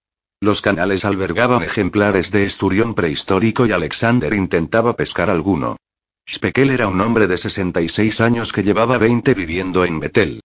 [0.46, 5.78] Los canales albergaban ejemplares de esturión prehistórico y Alexander intentaba pescar alguno.
[6.30, 10.41] Spekel era un hombre de 66 años que llevaba 20 viviendo en Betel.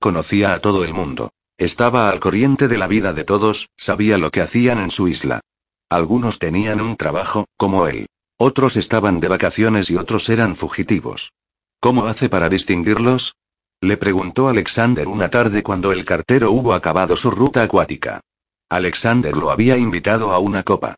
[0.00, 1.30] Conocía a todo el mundo.
[1.56, 5.38] Estaba al corriente de la vida de todos, sabía lo que hacían en su isla.
[5.88, 8.06] Algunos tenían un trabajo, como él.
[8.36, 11.32] Otros estaban de vacaciones y otros eran fugitivos.
[11.78, 13.36] ¿Cómo hace para distinguirlos?
[13.80, 18.20] Le preguntó Alexander una tarde cuando el cartero hubo acabado su ruta acuática.
[18.68, 20.96] Alexander lo había invitado a una copa.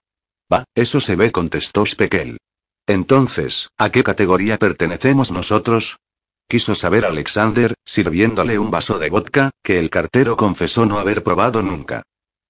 [0.52, 2.38] Va, eso se ve, contestó Spekel.
[2.86, 5.98] Entonces, ¿a qué categoría pertenecemos nosotros?
[6.48, 11.62] Quiso saber Alexander, sirviéndole un vaso de vodka, que el cartero confesó no haber probado
[11.62, 12.02] nunca.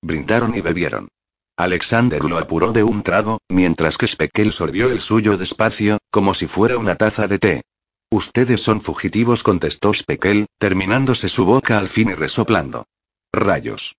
[0.03, 1.09] Brindaron y bebieron.
[1.57, 6.47] Alexander lo apuró de un trago, mientras que Spekel sorbió el suyo despacio, como si
[6.47, 7.63] fuera una taza de té.
[8.11, 12.87] Ustedes son fugitivos, contestó Spekel, terminándose su boca al fin y resoplando.
[13.33, 13.97] Rayos.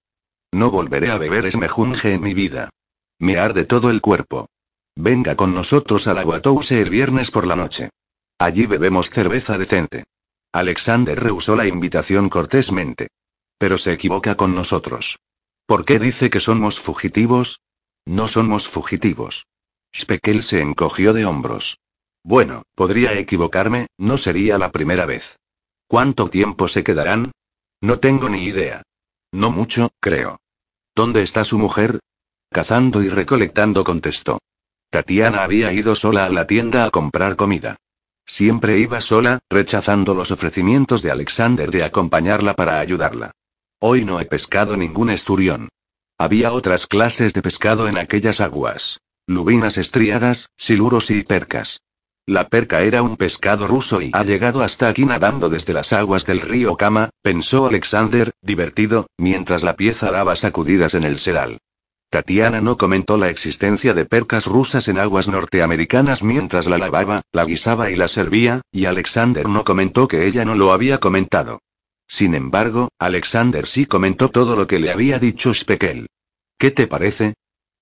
[0.52, 2.70] No volveré a beber esmejunje en mi vida.
[3.20, 4.48] Me arde todo el cuerpo.
[4.96, 7.90] Venga con nosotros a la Guatouse el viernes por la noche.
[8.40, 10.06] Allí bebemos cerveza decente.
[10.54, 13.10] Alexander rehusó la invitación cortésmente.
[13.58, 15.20] Pero se equivoca con nosotros.
[15.66, 17.60] ¿Por qué dice que somos fugitivos?
[18.06, 19.48] No somos fugitivos.
[19.96, 21.80] Spekel se encogió de hombros.
[22.24, 25.38] Bueno, podría equivocarme, no sería la primera vez.
[25.88, 27.32] ¿Cuánto tiempo se quedarán?
[27.82, 28.84] No tengo ni idea.
[29.32, 30.40] No mucho, creo.
[30.96, 32.00] ¿Dónde está su mujer?
[32.52, 34.40] Cazando y recolectando, contestó.
[34.90, 37.76] Tatiana había ido sola a la tienda a comprar comida.
[38.26, 43.32] Siempre iba sola, rechazando los ofrecimientos de Alexander de acompañarla para ayudarla.
[43.80, 45.70] Hoy no he pescado ningún esturión.
[46.18, 49.00] Había otras clases de pescado en aquellas aguas.
[49.28, 51.82] Lubinas estriadas, siluros y percas.
[52.30, 56.26] La perca era un pescado ruso y ha llegado hasta aquí nadando desde las aguas
[56.26, 61.60] del río Kama, pensó Alexander, divertido, mientras la pieza daba sacudidas en el sedal.
[62.10, 67.46] Tatiana no comentó la existencia de percas rusas en aguas norteamericanas mientras la lavaba, la
[67.46, 71.62] guisaba y la servía, y Alexander no comentó que ella no lo había comentado.
[72.10, 76.08] Sin embargo, Alexander sí comentó todo lo que le había dicho Spekel.
[76.58, 77.36] ¿Qué te parece?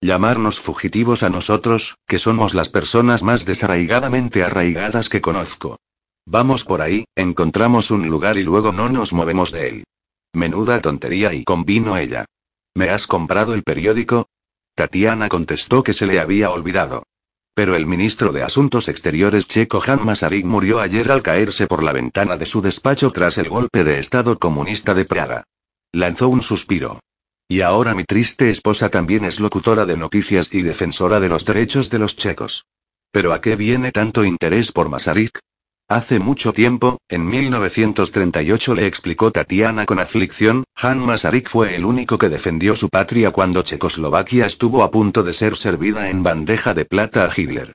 [0.06, 5.80] Llamarnos fugitivos a nosotros, que somos las personas más desarraigadamente arraigadas que conozco.
[6.28, 9.84] Vamos por ahí, encontramos un lugar y luego no nos movemos de él.
[10.32, 12.26] Menuda tontería y convino ella.
[12.76, 14.28] ¿Me has comprado el periódico?
[14.76, 17.02] Tatiana contestó que se le había olvidado.
[17.56, 21.94] Pero el ministro de Asuntos Exteriores checo Han Masaryk murió ayer al caerse por la
[21.94, 25.46] ventana de su despacho tras el golpe de Estado comunista de Praga.
[25.92, 27.00] Lanzó un suspiro.
[27.48, 31.92] Y ahora mi triste esposa también es locutora de noticias y defensora de los derechos
[31.92, 32.66] de los checos.
[33.12, 35.40] ¿Pero a qué viene tanto interés por Masaryk?
[35.88, 42.18] Hace mucho tiempo, en 1938 le explicó Tatiana con aflicción, Han Masaryk fue el único
[42.18, 46.86] que defendió su patria cuando Checoslovaquia estuvo a punto de ser servida en bandeja de
[46.86, 47.74] plata a Hitler.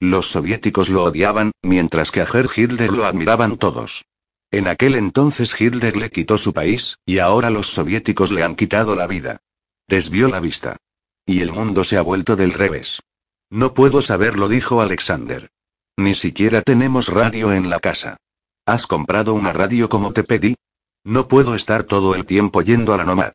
[0.00, 4.04] Los soviéticos lo odiaban, mientras que a Herr Hitler lo admiraban todos.
[4.52, 8.94] En aquel entonces Hitler le quitó su país, y ahora los soviéticos le han quitado
[8.94, 9.40] la vida.
[9.88, 10.76] Desvió la vista.
[11.24, 13.00] Y el mundo se ha vuelto del revés.
[13.48, 15.50] No puedo saberlo, dijo Alexander.
[15.96, 18.18] Ni siquiera tenemos radio en la casa.
[18.66, 20.54] ¿Has comprado una radio como te pedí?
[21.02, 23.32] No puedo estar todo el tiempo yendo a la Nomad.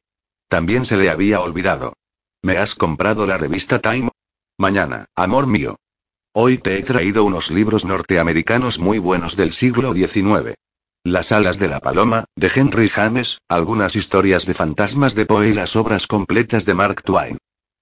[0.48, 1.94] También se le había olvidado.
[2.44, 4.10] ¿Me has comprado la revista Time?
[4.60, 5.78] Mañana, amor mío.
[6.34, 10.54] Hoy te he traído unos libros norteamericanos muy buenos del siglo XIX.
[11.08, 15.54] Las alas de la paloma, de Henry James, algunas historias de fantasmas de Poe y
[15.54, 17.38] las obras completas de Mark Twain.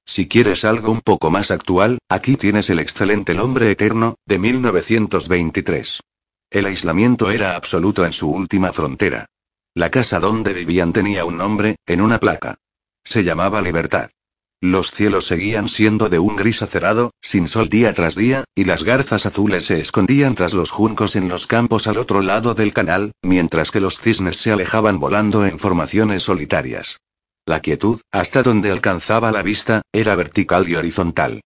[0.06, 4.38] Si quieres algo un poco más actual, aquí tienes el excelente El hombre eterno, de
[4.38, 6.02] 1923.
[6.52, 9.26] El aislamiento era absoluto en su última frontera.
[9.74, 12.60] La casa donde vivían tenía un nombre, en una placa.
[13.04, 14.12] Se llamaba Libertad.
[14.68, 18.82] Los cielos seguían siendo de un gris acerado, sin sol día tras día, y las
[18.82, 23.12] garzas azules se escondían tras los juncos en los campos al otro lado del canal,
[23.22, 26.98] mientras que los cisnes se alejaban volando en formaciones solitarias.
[27.46, 31.42] La quietud, hasta donde alcanzaba la vista, era vertical y horizontal.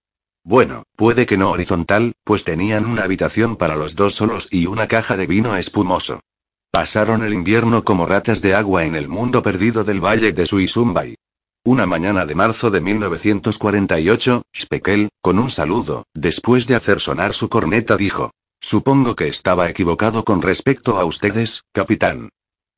[0.46, 4.88] Bueno, puede que no horizontal, pues tenían una habitación para los dos solos y una
[4.88, 6.22] caja de vino espumoso.
[6.72, 11.16] Pasaron el invierno como ratas de agua en el mundo perdido del valle de Suisumbay.
[11.66, 17.50] Una mañana de marzo de 1948, Spekel, con un saludo, después de hacer sonar su
[17.50, 18.32] corneta, dijo:
[18.62, 22.30] Supongo que estaba equivocado con respecto a ustedes, capitán.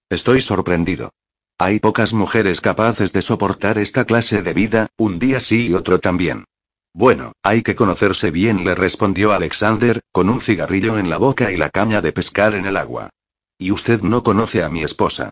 [0.09, 1.11] Estoy sorprendido.
[1.57, 5.99] Hay pocas mujeres capaces de soportar esta clase de vida, un día sí y otro
[5.99, 6.45] también.
[6.93, 11.57] Bueno, hay que conocerse bien, le respondió Alexander, con un cigarrillo en la boca y
[11.57, 13.11] la caña de pescar en el agua.
[13.59, 15.29] Y usted no conoce a mi esposa.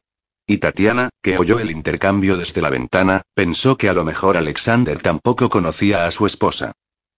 [0.49, 4.99] Y Tatiana, que oyó el intercambio desde la ventana, pensó que a lo mejor Alexander
[4.99, 6.71] tampoco conocía a su esposa.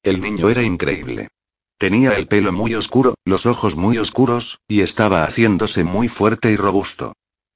[0.03, 1.29] El niño era increíble.
[1.77, 6.57] Tenía el pelo muy oscuro, los ojos muy oscuros, y estaba haciéndose muy fuerte y
[6.57, 7.13] robusto.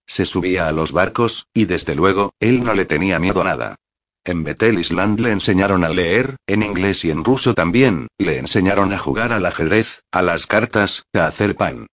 [0.08, 3.76] Se subía a los barcos, y desde luego, él no le tenía miedo a nada.
[4.24, 8.94] En Bethel Island le enseñaron a leer, en inglés y en ruso también, le enseñaron
[8.94, 11.88] a jugar al ajedrez, a las cartas, a hacer pan.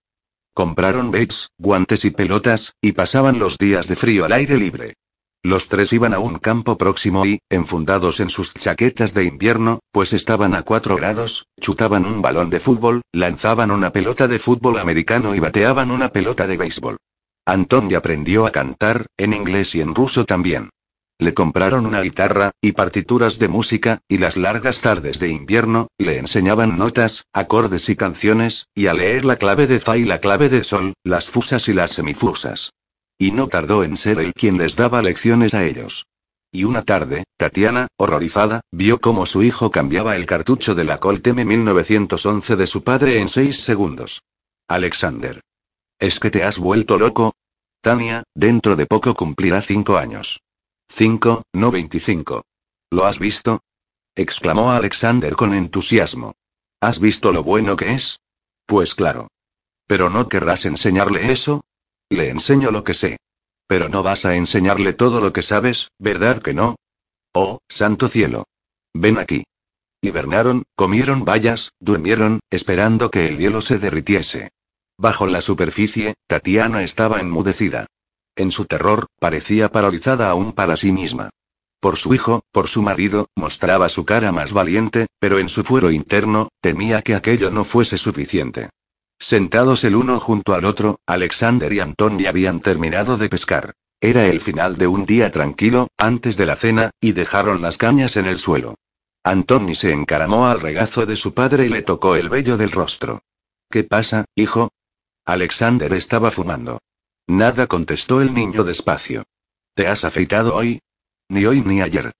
[0.54, 4.94] Compraron baits, guantes y pelotas, y pasaban los días de frío al aire libre.
[5.42, 10.12] Los tres iban a un campo próximo y, enfundados en sus chaquetas de invierno, pues
[10.12, 15.34] estaban a cuatro grados, chutaban un balón de fútbol, lanzaban una pelota de fútbol americano
[15.34, 16.98] y bateaban una pelota de béisbol.
[17.46, 20.68] Anton aprendió a cantar, en inglés y en ruso también.
[21.18, 26.18] Le compraron una guitarra, y partituras de música, y las largas tardes de invierno, le
[26.18, 30.48] enseñaban notas, acordes y canciones, y a leer la clave de fa y la clave
[30.48, 32.72] de sol, las fusas y las semifusas.
[33.18, 36.06] Y no tardó en ser él quien les daba lecciones a ellos.
[36.50, 41.26] Y una tarde, Tatiana, horrorizada, vio cómo su hijo cambiaba el cartucho de la Colt
[41.26, 44.22] M1911 de su padre en seis segundos.
[44.68, 45.40] Alexander.
[45.98, 47.32] ¿Es que te has vuelto loco?
[47.80, 50.40] Tania, dentro de poco cumplirá cinco años.
[50.94, 52.44] Cinco, no veinticinco.
[52.90, 53.60] ¿Lo has visto?
[54.14, 56.34] exclamó Alexander con entusiasmo.
[56.82, 58.20] ¿Has visto lo bueno que es?
[58.66, 59.28] Pues claro.
[59.86, 61.62] ¿Pero no querrás enseñarle eso?
[62.10, 63.16] Le enseño lo que sé.
[63.66, 66.76] Pero no vas a enseñarle todo lo que sabes, ¿verdad que no?
[67.32, 68.44] Oh, santo cielo.
[68.92, 69.44] Ven aquí.
[70.02, 74.50] Hibernaron, comieron bayas, durmieron, esperando que el hielo se derritiese.
[74.98, 77.86] Bajo la superficie, Tatiana estaba enmudecida.
[78.36, 81.30] En su terror, parecía paralizada aún para sí misma.
[81.80, 85.90] Por su hijo, por su marido, mostraba su cara más valiente, pero en su fuero
[85.90, 88.70] interno, temía que aquello no fuese suficiente.
[89.18, 93.72] Sentados el uno junto al otro, Alexander y Anton ya habían terminado de pescar.
[94.00, 98.16] Era el final de un día tranquilo, antes de la cena, y dejaron las cañas
[98.16, 98.74] en el suelo.
[99.24, 103.22] Antoni se encaramó al regazo de su padre y le tocó el vello del rostro.
[103.70, 104.70] ¿Qué pasa, hijo?
[105.24, 106.80] Alexander estaba fumando.
[107.32, 109.24] Nada contestó el niño despacio.
[109.74, 110.80] ¿Te has afeitado hoy?
[111.30, 112.12] Ni hoy ni ayer.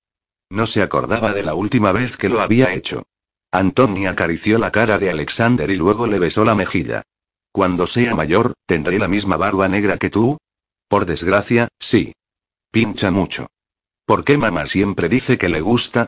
[0.48, 3.02] No se acordaba de la última vez que lo había hecho.
[3.50, 7.02] Antonia acarició la cara de Alexander y luego le besó la mejilla.
[7.52, 10.38] Cuando sea mayor, ¿tendré la misma barba negra que tú?
[10.88, 12.14] Por desgracia, sí.
[12.70, 13.48] Pincha mucho.
[14.06, 16.06] ¿Por qué mamá siempre dice que le gusta?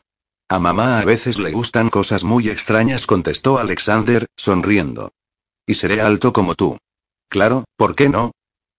[0.49, 5.11] A mamá a veces le gustan cosas muy extrañas, contestó Alexander, sonriendo.
[5.67, 6.79] Y seré alto como tú.
[7.29, 8.31] Claro, ¿por qué no?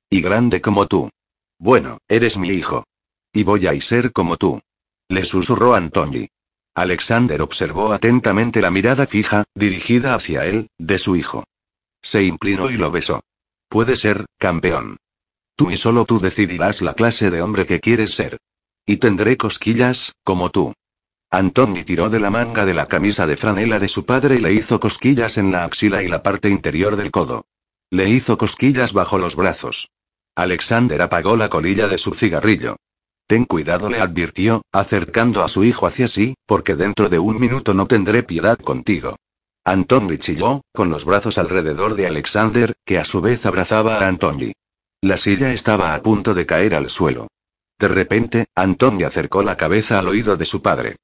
[0.09, 1.11] Y grande como tú.
[1.59, 2.85] Bueno, eres mi hijo.
[3.33, 4.61] Y voy a ser como tú.
[5.09, 6.29] Le susurró Antoni.
[6.75, 11.45] Alexander observó atentamente la mirada fija, dirigida hacia él, de su hijo.
[12.03, 13.23] Se inclinó y lo besó.
[13.69, 14.99] Puede ser, campeón.
[15.57, 18.39] Tú y solo tú decidirás la clase de hombre que quieres ser.
[18.85, 20.75] Y tendré cosquillas, como tú.
[21.31, 24.53] Antoni tiró de la manga de la camisa de franela de su padre y le
[24.53, 27.47] hizo cosquillas en la axila y la parte interior del codo.
[27.91, 29.91] Le hizo cosquillas bajo los brazos.
[30.35, 32.77] Alexander apagó la colilla de su cigarrillo.
[33.29, 37.75] Ten cuidado, le advirtió, acercando a su hijo hacia sí, porque dentro de un minuto
[37.75, 39.17] no tendré piedad contigo.
[39.65, 44.53] Antoni chilló, con los brazos alrededor de Alexander, que a su vez abrazaba a Antoni.
[45.01, 47.29] La silla estaba a punto de caer al suelo.
[47.79, 50.97] De repente, Antoni acercó la cabeza al oído de su padre.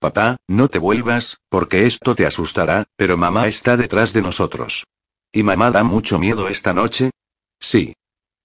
[0.00, 4.84] Papá, no te vuelvas, porque esto te asustará, pero mamá está detrás de nosotros.
[5.32, 7.10] ¿Y mamá da mucho miedo esta noche?
[7.60, 7.94] Sí.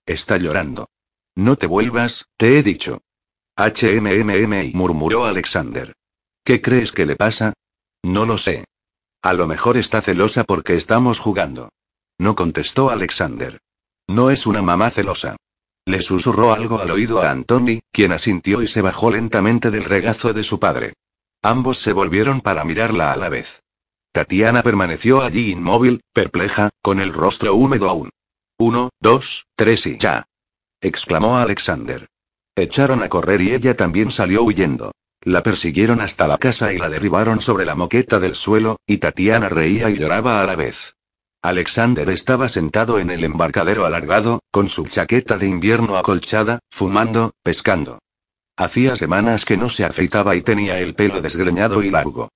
[0.05, 0.89] Está llorando.
[1.35, 3.01] No te vuelvas, te he dicho.
[3.55, 5.93] HMMM murmuró Alexander.
[6.43, 7.53] ¿Qué crees que le pasa?
[8.03, 8.65] No lo sé.
[9.21, 11.69] A lo mejor está celosa porque estamos jugando.
[12.19, 13.59] No contestó Alexander.
[14.07, 15.37] No es una mamá celosa.
[15.85, 20.33] Le susurró algo al oído a Antoni, quien asintió y se bajó lentamente del regazo
[20.33, 20.93] de su padre.
[21.41, 23.62] Ambos se volvieron para mirarla a la vez.
[24.13, 28.11] Tatiana permaneció allí inmóvil, perpleja, con el rostro húmedo aún.
[28.59, 30.27] Uno, dos, tres y ya.
[30.81, 32.07] exclamó Alexander.
[32.55, 34.91] Echaron a correr y ella también salió huyendo.
[35.21, 39.49] La persiguieron hasta la casa y la derribaron sobre la moqueta del suelo, y Tatiana
[39.49, 40.93] reía y lloraba a la vez.
[41.41, 47.97] Alexander estaba sentado en el embarcadero alargado, con su chaqueta de invierno acolchada, fumando, pescando.
[48.57, 52.29] Hacía semanas que no se afeitaba y tenía el pelo desgreñado y largo.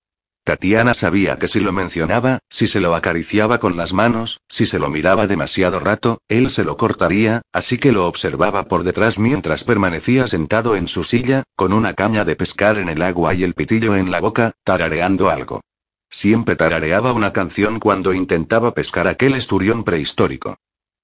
[0.47, 4.79] Tatiana sabía que si lo mencionaba, si se lo acariciaba con las manos, si se
[4.79, 9.65] lo miraba demasiado rato, él se lo cortaría, así que lo observaba por detrás mientras
[9.65, 13.55] permanecía sentado en su silla, con una caña de pescar en el agua y el
[13.55, 15.59] pitillo en la boca, tarareando algo.
[16.09, 20.55] Siempre tarareaba una canción cuando intentaba pescar aquel esturión prehistórico.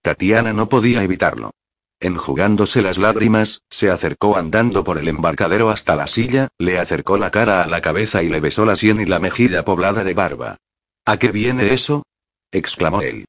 [0.01, 1.51] Tatiana no podía evitarlo.
[1.99, 7.31] Enjugándose las lágrimas, se acercó andando por el embarcadero hasta la silla, le acercó la
[7.31, 10.57] cara a la cabeza y le besó la sien y la mejilla poblada de barba.
[11.05, 12.03] ¿A qué viene eso?
[12.51, 13.25] exclamó él.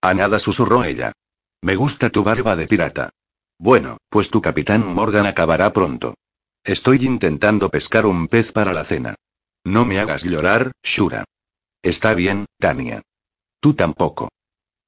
[0.00, 1.12] A nada susurró ella.
[1.62, 3.10] Me gusta tu barba de pirata.
[3.58, 6.14] Bueno, pues tu capitán Morgan acabará pronto.
[6.64, 9.14] Estoy intentando pescar un pez para la cena.
[9.64, 11.24] No me hagas llorar, Shura.
[11.82, 13.02] Está bien, Tania.
[13.60, 14.28] Tú tampoco.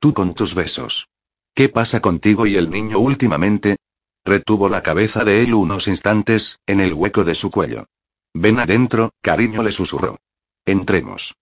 [0.00, 1.06] Tú con tus besos.
[1.54, 3.76] ¿Qué pasa contigo y el niño últimamente?
[4.24, 7.86] Retuvo la cabeza de él unos instantes, en el hueco de su cuello.
[8.34, 10.18] Ven adentro, cariño le susurró.
[10.64, 11.36] Entremos.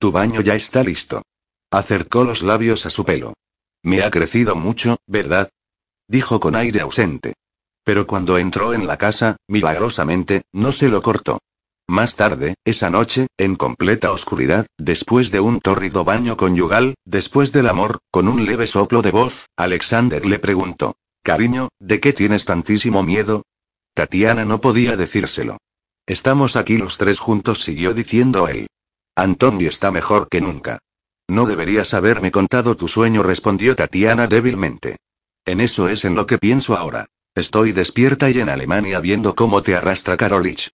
[0.00, 1.22] Tu baño ya está listo.
[1.70, 3.34] Acercó los labios a su pelo.
[3.84, 5.50] Me ha crecido mucho, ¿verdad?
[6.08, 7.34] Dijo con aire ausente.
[7.84, 11.38] Pero cuando entró en la casa, milagrosamente, no se lo cortó.
[11.88, 17.68] Más tarde, esa noche, en completa oscuridad, después de un tórrido baño conyugal, después del
[17.68, 20.94] amor, con un leve soplo de voz, Alexander le preguntó.
[21.22, 23.42] Cariño, ¿de qué tienes tantísimo miedo?
[23.94, 25.58] Tatiana no podía decírselo.
[26.06, 28.66] Estamos aquí los tres juntos, siguió diciendo él.
[29.14, 30.78] Antonio está mejor que nunca.
[31.28, 34.96] No deberías haberme contado tu sueño, respondió Tatiana débilmente.
[35.44, 37.06] En eso es en lo que pienso ahora.
[37.34, 40.70] Estoy despierta y en Alemania viendo cómo te arrastra Karolich.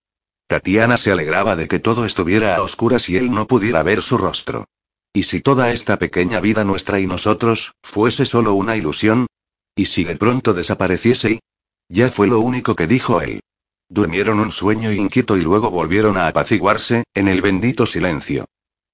[0.49, 4.17] Tatiana se alegraba de que todo estuviera a oscuras y él no pudiera ver su
[4.17, 4.65] rostro.
[5.13, 9.27] ¿Y si toda esta pequeña vida nuestra y nosotros, fuese solo una ilusión?
[9.75, 11.39] ¿Y si de pronto desapareciese y...
[11.87, 13.41] Ya fue lo único que dijo él.
[13.89, 18.45] Durmieron un sueño inquieto y luego volvieron a apaciguarse, en el bendito silencio.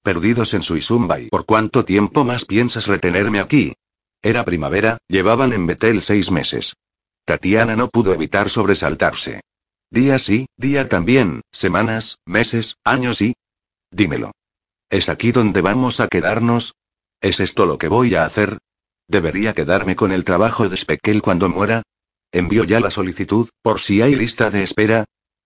[0.02, 3.72] Perdidos en su y ¿por cuánto tiempo más piensas retenerme aquí?
[4.20, 6.74] Era primavera, llevaban en Betel seis meses.
[7.24, 9.40] Tatiana no pudo evitar sobresaltarse.
[9.90, 13.34] Día sí, día también, semanas, meses, años y...
[13.90, 14.32] Dímelo.
[14.90, 16.74] ¿Es aquí donde vamos a quedarnos?
[17.20, 18.58] ¿Es esto lo que voy a hacer?
[19.08, 21.82] ¿Debería quedarme con el trabajo de Speckle cuando muera?
[22.32, 25.04] ¿Envió ya la solicitud, por si hay lista de espera?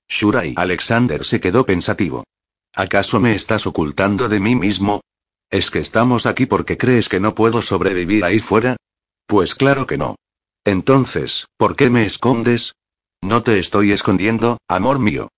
[0.08, 2.24] Shura y Alexander se quedó pensativo.
[2.74, 5.02] ¿Acaso me estás ocultando de mí mismo?
[5.50, 8.76] ¿Es que estamos aquí porque crees que no puedo sobrevivir ahí fuera?
[9.26, 10.16] Pues claro que no.
[10.64, 12.74] Entonces, ¿por qué me escondes?
[13.22, 15.28] No te estoy escondiendo, amor mío.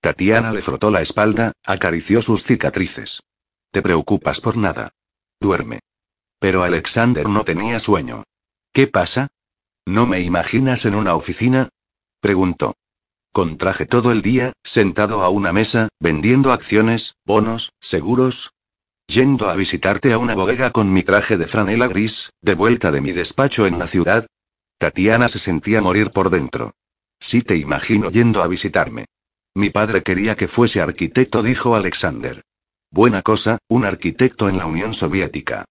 [0.00, 3.22] Tatiana le frotó la espalda, acarició sus cicatrices.
[3.70, 4.92] Te preocupas por nada.
[5.40, 5.80] Duerme.
[6.38, 8.24] Pero Alexander no tenía sueño.
[8.72, 9.28] ¿Qué pasa?
[9.86, 11.68] ¿No me imaginas en una oficina?
[12.20, 12.74] preguntó.
[13.32, 18.52] con traje todo el día, sentado a una mesa, vendiendo acciones, bonos, seguros.
[19.06, 23.00] Yendo a visitarte a una bodega con mi traje de franela gris, de vuelta de
[23.00, 24.26] mi despacho en la ciudad.
[24.78, 26.74] Tatiana se sentía morir por dentro.
[27.22, 29.04] Sí te imagino yendo a visitarme.
[29.54, 32.42] Mi padre quería que fuese arquitecto, dijo Alexander.
[32.90, 35.64] Buena cosa, un arquitecto en la Unión Soviética.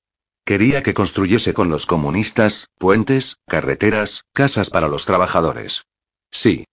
[0.45, 5.84] Quería que construyese con los comunistas, puentes, carreteras, casas para los trabajadores.
[6.32, 6.64] Sí.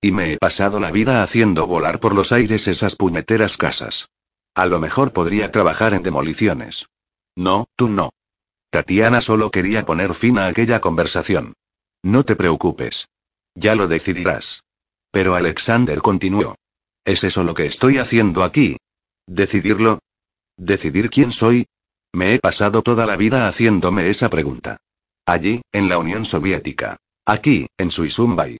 [0.00, 4.10] Y me he pasado la vida haciendo volar por los aires esas puñeteras casas.
[4.54, 6.86] A lo mejor podría trabajar en demoliciones.
[7.34, 8.10] No, tú no.
[8.70, 11.54] Tatiana solo quería poner fin a aquella conversación.
[12.04, 13.08] No te preocupes.
[13.54, 14.62] Ya lo decidirás.
[15.10, 16.56] Pero Alexander continuó.
[17.04, 18.76] ¿Es eso lo que estoy haciendo aquí?
[19.26, 20.00] ¿Decidirlo?
[20.56, 21.66] ¿Decidir quién soy?
[22.12, 24.78] Me he pasado toda la vida haciéndome esa pregunta.
[25.26, 26.96] Allí, en la Unión Soviética.
[27.24, 28.58] Aquí, en Suisumbay.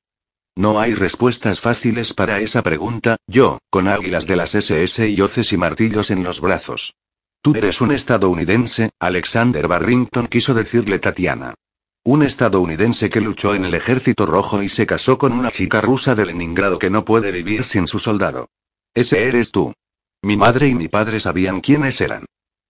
[0.57, 5.53] No hay respuestas fáciles para esa pregunta, yo, con águilas de las SS y hoces
[5.53, 6.95] y martillos en los brazos.
[7.43, 11.55] Tú eres un estadounidense, Alexander Barrington quiso decirle Tatiana.
[12.03, 16.15] Un estadounidense que luchó en el ejército rojo y se casó con una chica rusa
[16.15, 18.49] de Leningrado que no puede vivir sin su soldado.
[18.95, 19.75] Ese eres tú.
[20.23, 22.25] Mi madre y mi padre sabían quiénes eran.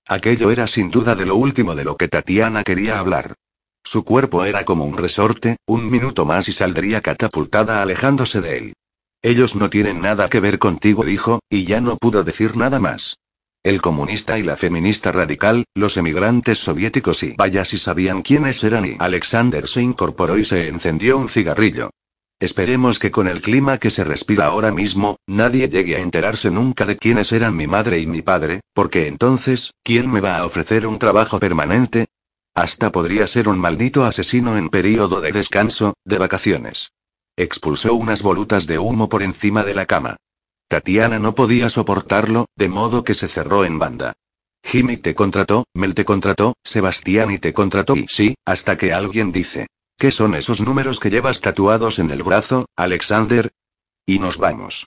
[0.09, 3.35] Aquello era sin duda de lo último de lo que Tatiana quería hablar.
[3.85, 8.73] Su cuerpo era como un resorte, un minuto más y saldría catapultada alejándose de él.
[9.23, 13.20] Ellos no tienen nada que ver contigo, dijo, y ya no pudo decir nada más.
[13.63, 18.87] El comunista y la feminista radical, los emigrantes soviéticos y vaya si sabían quiénes eran
[18.87, 21.91] y Alexander se incorporó y se encendió un cigarrillo.
[22.41, 26.87] Esperemos que con el clima que se respira ahora mismo, nadie llegue a enterarse nunca
[26.87, 30.87] de quiénes eran mi madre y mi padre, porque entonces, ¿quién me va a ofrecer
[30.87, 32.07] un trabajo permanente?
[32.55, 36.93] Hasta podría ser un maldito asesino en período de descanso, de vacaciones.
[37.37, 40.17] Expulsó unas volutas de humo por encima de la cama.
[40.71, 44.13] Tatiana no podía soportarlo, de modo que se cerró en banda.
[44.63, 49.33] Jimmy te contrató, Mel te contrató, Sebastián y te contrató y sí, hasta que alguien
[49.33, 49.67] dice,
[49.99, 53.51] ¿Qué son esos números que llevas tatuados en el brazo, Alexander?
[54.07, 54.87] Y nos vamos.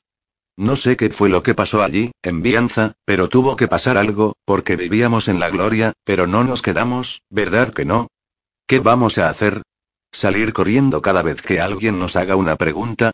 [0.56, 4.38] No sé qué fue lo que pasó allí, en Vianza, pero tuvo que pasar algo,
[4.46, 8.08] porque vivíamos en la gloria, pero no nos quedamos, ¿verdad que no?
[8.66, 9.64] ¿Qué vamos a hacer?
[10.14, 13.12] ¿Salir corriendo cada vez que alguien nos haga una pregunta?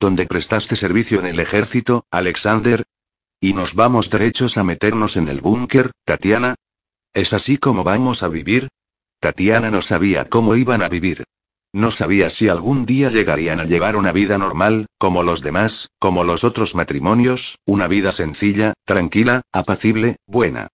[0.00, 2.84] ¿Dónde prestaste servicio en el ejército, Alexander?
[3.38, 6.54] ¿Y nos vamos derechos a meternos en el búnker, Tatiana?
[7.12, 8.68] ¿Es así como vamos a vivir?
[9.20, 11.24] Tatiana no sabía cómo iban a vivir.
[11.74, 16.24] No sabía si algún día llegarían a llevar una vida normal, como los demás, como
[16.24, 20.68] los otros matrimonios, una vida sencilla, tranquila, apacible, buena.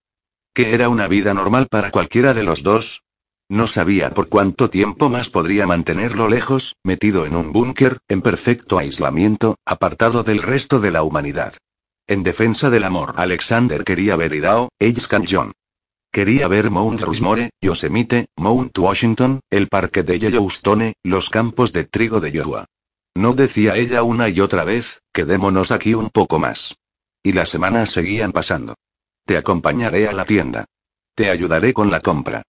[0.55, 3.03] ¿Qué era una vida normal para cualquiera de los dos?
[3.49, 8.79] No sabía por cuánto tiempo más podría mantenerlo lejos, metido en un búnker, en perfecto
[8.79, 11.55] aislamiento, apartado del resto de la humanidad.
[12.09, 14.71] En defensa del amor, Alexander quería ver Idaho,
[15.29, 15.53] John.
[16.11, 22.21] Quería ver Mount Rushmore, Yosemite, Mount Washington, el parque de Yellowstone, los campos de trigo
[22.21, 22.65] de Iowa.
[23.15, 26.77] No decía ella una y otra vez, quedémonos aquí un poco más.
[27.23, 28.75] Y las semanas seguían pasando.
[29.25, 30.65] Te acompañaré a la tienda.
[31.15, 32.43] Te ayudaré con la compra.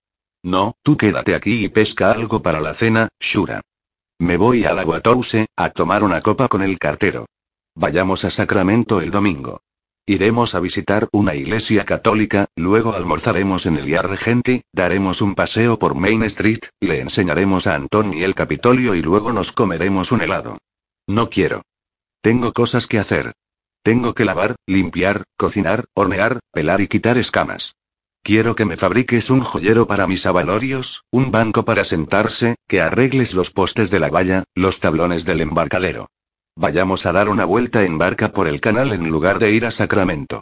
[0.44, 3.62] No, tú quédate aquí y pesca algo para la cena, Shura.
[4.20, 7.26] Me voy a la Watose, a tomar una copa con el cartero.
[7.76, 9.62] Vayamos a Sacramento el domingo.
[10.10, 15.78] Iremos a visitar una iglesia católica, luego almorzaremos en el Yard Regenti, daremos un paseo
[15.78, 20.60] por Main Street, le enseñaremos a Anthony el Capitolio y luego nos comeremos un helado.
[21.08, 21.62] No quiero.
[22.22, 23.34] Tengo cosas que hacer.
[23.84, 27.76] Tengo que lavar, limpiar, cocinar, hornear, pelar y quitar escamas.
[28.28, 33.34] Quiero que me fabriques un joyero para mis avalorios, un banco para sentarse, que arregles
[33.34, 36.10] los postes de la valla, los tablones del embarcadero.
[36.54, 39.72] Vayamos a dar una vuelta en barca por el canal en lugar de ir a
[39.72, 40.42] Sacramento.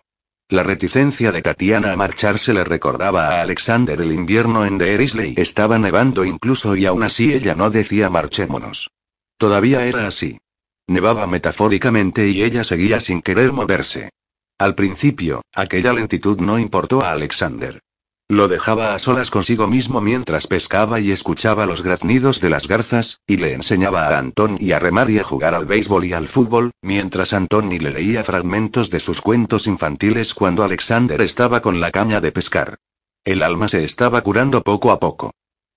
[0.49, 5.35] La reticencia de Tatiana a marcharse le recordaba a Alexander el invierno en Derisley.
[5.37, 8.89] Estaba nevando incluso y aún así ella no decía marchémonos.
[9.37, 10.39] Todavía era así.
[10.87, 14.09] Nevaba metafóricamente y ella seguía sin querer moverse.
[14.57, 17.81] Al principio, aquella lentitud no importó a Alexander.
[18.29, 23.19] Lo dejaba a solas consigo mismo mientras pescaba y escuchaba los graznidos de las garzas,
[23.27, 26.71] y le enseñaba a Antoni a remar y a jugar al béisbol y al fútbol,
[26.81, 32.21] mientras Antoni le leía fragmentos de sus cuentos infantiles cuando Alexander estaba con la caña
[32.21, 32.77] de pescar.
[33.25, 35.31] El alma se estaba curando poco a poco.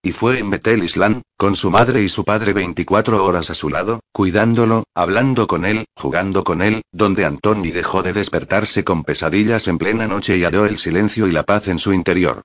[0.08, 3.68] Y fue en Betel Island, con su madre y su padre 24 horas a su
[3.68, 9.68] lado, cuidándolo, hablando con él, jugando con él, donde Antoni dejó de despertarse con pesadillas
[9.68, 12.40] en plena noche y halló el silencio y la paz en su interior.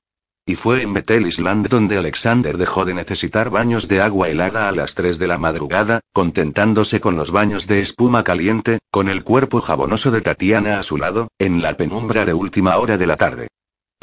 [0.45, 4.73] Y fue en Bethel Island donde Alexander dejó de necesitar baños de agua helada a
[4.73, 9.61] las 3 de la madrugada, contentándose con los baños de espuma caliente, con el cuerpo
[9.61, 13.47] jabonoso de Tatiana a su lado, en la penumbra de última hora de la tarde.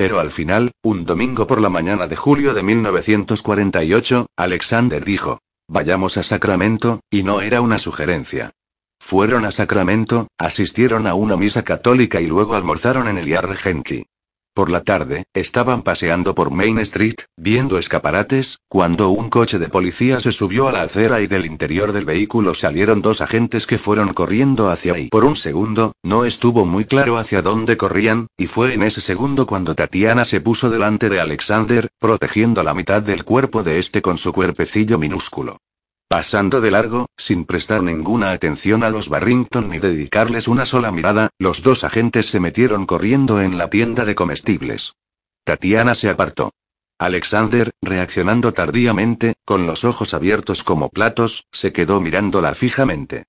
[0.01, 6.16] Pero al final, un domingo por la mañana de julio de 1948, Alexander dijo, vayamos
[6.16, 8.53] a Sacramento, y no era una sugerencia.
[8.98, 14.07] Fueron a Sacramento, asistieron a una misa católica y luego almorzaron en el Yard Genki.
[14.53, 20.20] Por la tarde, estaban paseando por Main Street, viendo escaparates, cuando un coche de policía
[20.20, 24.12] se subió a la acera y del interior del vehículo salieron dos agentes que fueron
[24.12, 25.09] corriendo hacia ahí.
[25.09, 29.46] Por un segundo, no estuvo muy claro hacia dónde corrían, y fue en ese segundo
[29.46, 34.18] cuando Tatiana se puso delante de Alexander, protegiendo la mitad del cuerpo de este con
[34.18, 35.59] su cuerpecillo minúsculo.
[36.11, 41.30] Pasando de largo, sin prestar ninguna atención a los Barrington ni dedicarles una sola mirada,
[41.38, 44.94] los dos agentes se metieron corriendo en la tienda de comestibles.
[45.44, 46.50] Tatiana se apartó.
[46.98, 53.22] Alexander, reaccionando tardíamente, con los ojos abiertos como platos, se quedó mirándola fijamente.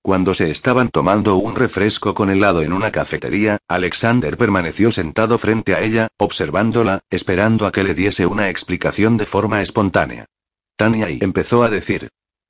[0.00, 5.74] Cuando se estaban tomando un refresco con helado en una cafetería, Alexander permaneció sentado frente
[5.74, 10.26] a ella, observándola, esperando a que le diese una explicación de forma espontánea.
[10.76, 12.08] Tania y empezó a decir,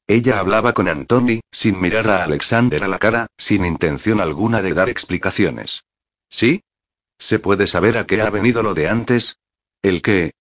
[0.08, 4.72] ella hablaba con Anthony, sin mirar a Alexander a la cara, sin intención alguna de
[4.72, 5.84] dar explicaciones.
[6.30, 6.62] ¿Sí?
[7.18, 9.36] ¿Se puede saber a qué ha venido lo de antes?
[9.82, 10.32] ¿El qué?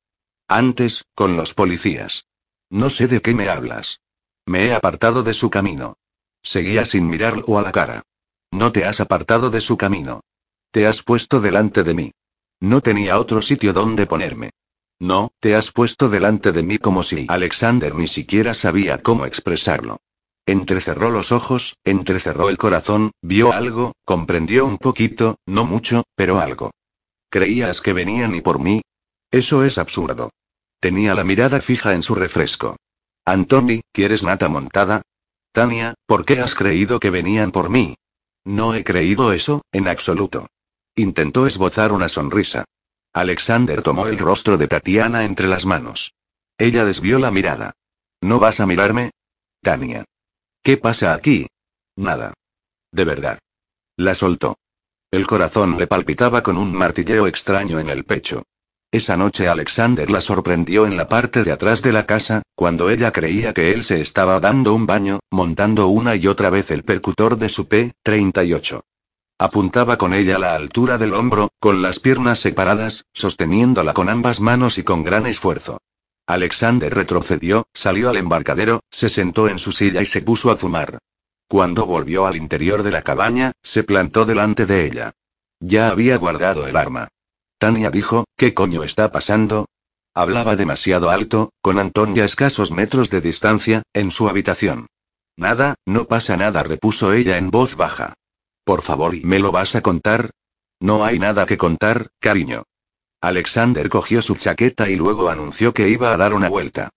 [0.48, 2.28] Antes, con los policías.
[2.70, 4.00] No sé de qué me hablas.
[4.46, 5.98] Me he apartado de su camino.
[6.42, 8.04] Seguía sin mirarlo a la cara.
[8.52, 10.22] No te has apartado de su camino.
[10.72, 12.12] Te has puesto delante de mí.
[12.62, 14.52] No tenía otro sitio donde ponerme.
[15.00, 19.98] No, te has puesto delante de mí como si Alexander ni siquiera sabía cómo expresarlo.
[20.46, 26.72] Entrecerró los ojos, entrecerró el corazón, vio algo, comprendió un poquito, no mucho, pero algo.
[27.30, 28.82] ¿Creías que venían y por mí?
[29.30, 30.32] Eso es absurdo.
[30.80, 32.78] Tenía la mirada fija en su refresco.
[33.26, 35.02] Anthony, ¿quieres nata montada?
[35.52, 37.96] Tania, ¿por qué has creído que venían por mí?
[38.46, 40.48] No he creído eso, en absoluto.
[40.96, 42.64] Intentó esbozar una sonrisa.
[43.20, 46.14] Alexander tomó el rostro de Tatiana entre las manos.
[46.58, 47.74] Ella desvió la mirada.
[48.22, 49.12] ¿No vas a mirarme?
[49.62, 50.06] Tania.
[50.64, 51.48] ¿Qué pasa aquí?
[51.96, 52.34] Nada.
[52.92, 53.40] De verdad.
[53.96, 54.58] La soltó.
[55.12, 58.44] El corazón le palpitaba con un martilleo extraño en el pecho.
[58.92, 63.12] Esa noche Alexander la sorprendió en la parte de atrás de la casa, cuando ella
[63.12, 67.38] creía que él se estaba dando un baño, montando una y otra vez el percutor
[67.38, 68.82] de su P-38.
[69.40, 74.40] Apuntaba con ella a la altura del hombro, con las piernas separadas, sosteniéndola con ambas
[74.40, 75.80] manos y con gran esfuerzo.
[76.26, 80.98] Alexander retrocedió, salió al embarcadero, se sentó en su silla y se puso a fumar.
[81.48, 85.14] Cuando volvió al interior de la cabaña, se plantó delante de ella.
[85.60, 87.08] Ya había guardado el arma.
[87.60, 89.68] Tania dijo, ¿qué coño está pasando?
[90.16, 94.88] Hablaba demasiado alto, con Antonia a escasos metros de distancia, en su habitación.
[95.38, 98.16] Nada, no pasa nada, repuso ella en voz baja.
[98.68, 100.32] Por favor, ¿y me lo vas a contar?
[100.82, 102.64] No hay nada que contar, cariño.
[103.22, 106.90] Alexander cogió su chaqueta y luego anunció que iba a dar una vuelta.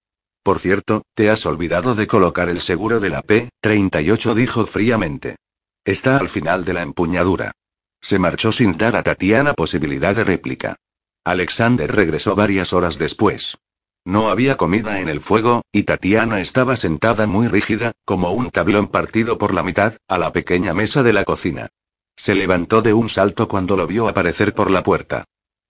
[0.42, 5.36] Por cierto, te has olvidado de colocar el seguro de la P-38, dijo fríamente.
[5.84, 7.52] Está al final de la empuñadura.
[8.00, 10.74] Se marchó sin dar a Tatiana posibilidad de réplica.
[11.24, 13.58] Alexander regresó varias horas después.
[14.10, 18.88] No había comida en el fuego, y Tatiana estaba sentada muy rígida, como un tablón
[18.88, 21.68] partido por la mitad, a la pequeña mesa de la cocina.
[22.16, 25.26] Se levantó de un salto cuando lo vio aparecer por la puerta.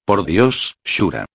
[0.06, 1.26] Por Dios, Shura.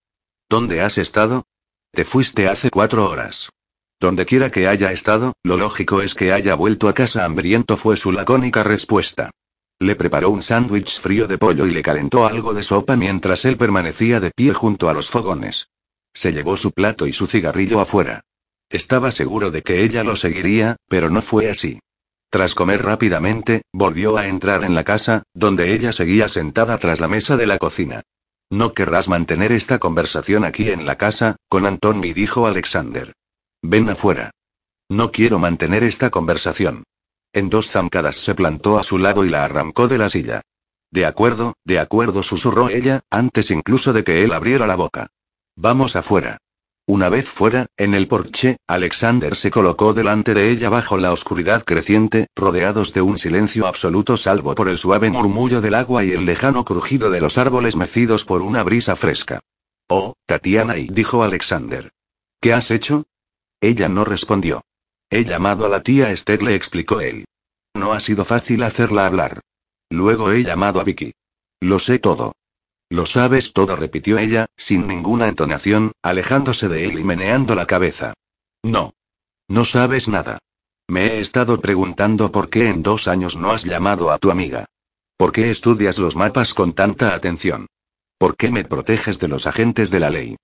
[0.49, 1.43] ¿Dónde has estado?
[1.91, 3.51] Te fuiste hace cuatro horas.
[3.99, 7.97] Donde quiera que haya estado, lo lógico es que haya vuelto a casa hambriento fue
[7.97, 9.29] su lacónica respuesta.
[9.77, 13.57] Le preparó un sándwich frío de pollo y le calentó algo de sopa mientras él
[13.57, 15.67] permanecía de pie junto a los fogones.
[16.16, 18.22] Se llevó su plato y su cigarrillo afuera.
[18.70, 21.80] Estaba seguro de que ella lo seguiría, pero no fue así.
[22.30, 27.07] Tras comer rápidamente, volvió a entrar en la casa, donde ella seguía sentada tras la
[27.07, 28.01] mesa de la cocina.
[28.49, 33.13] No querrás mantener esta conversación aquí en la casa, con Antoni dijo Alexander.
[33.61, 34.32] Ven afuera.
[34.89, 36.84] No quiero mantener esta conversación.
[37.34, 40.41] En dos zancadas se plantó a su lado y la arrancó de la silla.
[40.91, 45.07] De acuerdo, de acuerdo, susurró ella, antes incluso de que él abriera la boca.
[45.55, 46.37] Vamos afuera.
[46.87, 51.63] Una vez fuera, en el porche, Alexander se colocó delante de ella bajo la oscuridad
[51.63, 56.25] creciente, rodeados de un silencio absoluto salvo por el suave murmullo del agua y el
[56.25, 59.39] lejano crujido de los árboles mecidos por una brisa fresca.
[59.87, 61.91] Oh, Tatiana, y dijo Alexander.
[62.39, 63.05] ¿Qué has hecho?
[63.61, 64.61] Ella no respondió.
[65.09, 67.25] He llamado a la tía Esther, le explicó él.
[67.73, 69.39] No ha sido fácil hacerla hablar.
[69.89, 71.13] Luego he llamado a Vicky.
[71.61, 72.33] Lo sé todo.
[72.89, 78.13] Lo sabes todo, repitió ella, sin ninguna entonación, alejándose de él y meneando la cabeza.
[78.63, 78.93] No.
[79.47, 80.39] No sabes nada.
[80.88, 84.65] Me he estado preguntando por qué en dos años no has llamado a tu amiga.
[85.17, 87.67] ¿Por qué estudias los mapas con tanta atención?
[88.17, 90.36] ¿Por qué me proteges de los agentes de la ley?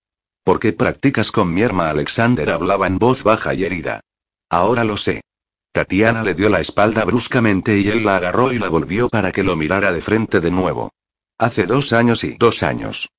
[0.43, 1.89] ¿Por qué practicas con mi herma?
[1.89, 4.01] Alexander hablaba en voz baja y herida.
[4.49, 5.21] Ahora lo sé.
[5.71, 9.43] Tatiana le dio la espalda bruscamente y él la agarró y la volvió para que
[9.43, 10.91] lo mirara de frente de nuevo.
[11.41, 13.09] Hace dos años y dos años.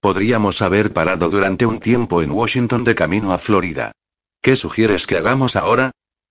[0.00, 3.90] Podríamos haber parado durante un tiempo en Washington de camino a Florida.
[4.40, 5.90] ¿Qué sugieres que hagamos ahora?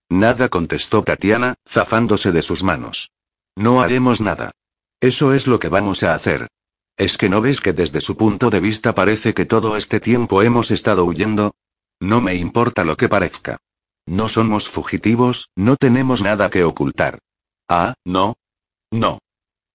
[0.09, 3.11] Nada contestó Tatiana, zafándose de sus manos.
[3.57, 4.51] No haremos nada.
[5.01, 6.47] Eso es lo que vamos a hacer.
[6.95, 10.43] ¿Es que no ves que desde su punto de vista parece que todo este tiempo
[10.43, 11.55] hemos estado huyendo?
[11.99, 13.57] No me importa lo que parezca.
[14.05, 17.19] No somos fugitivos, no tenemos nada que ocultar.
[17.67, 18.35] Ah, no.
[18.91, 19.19] No.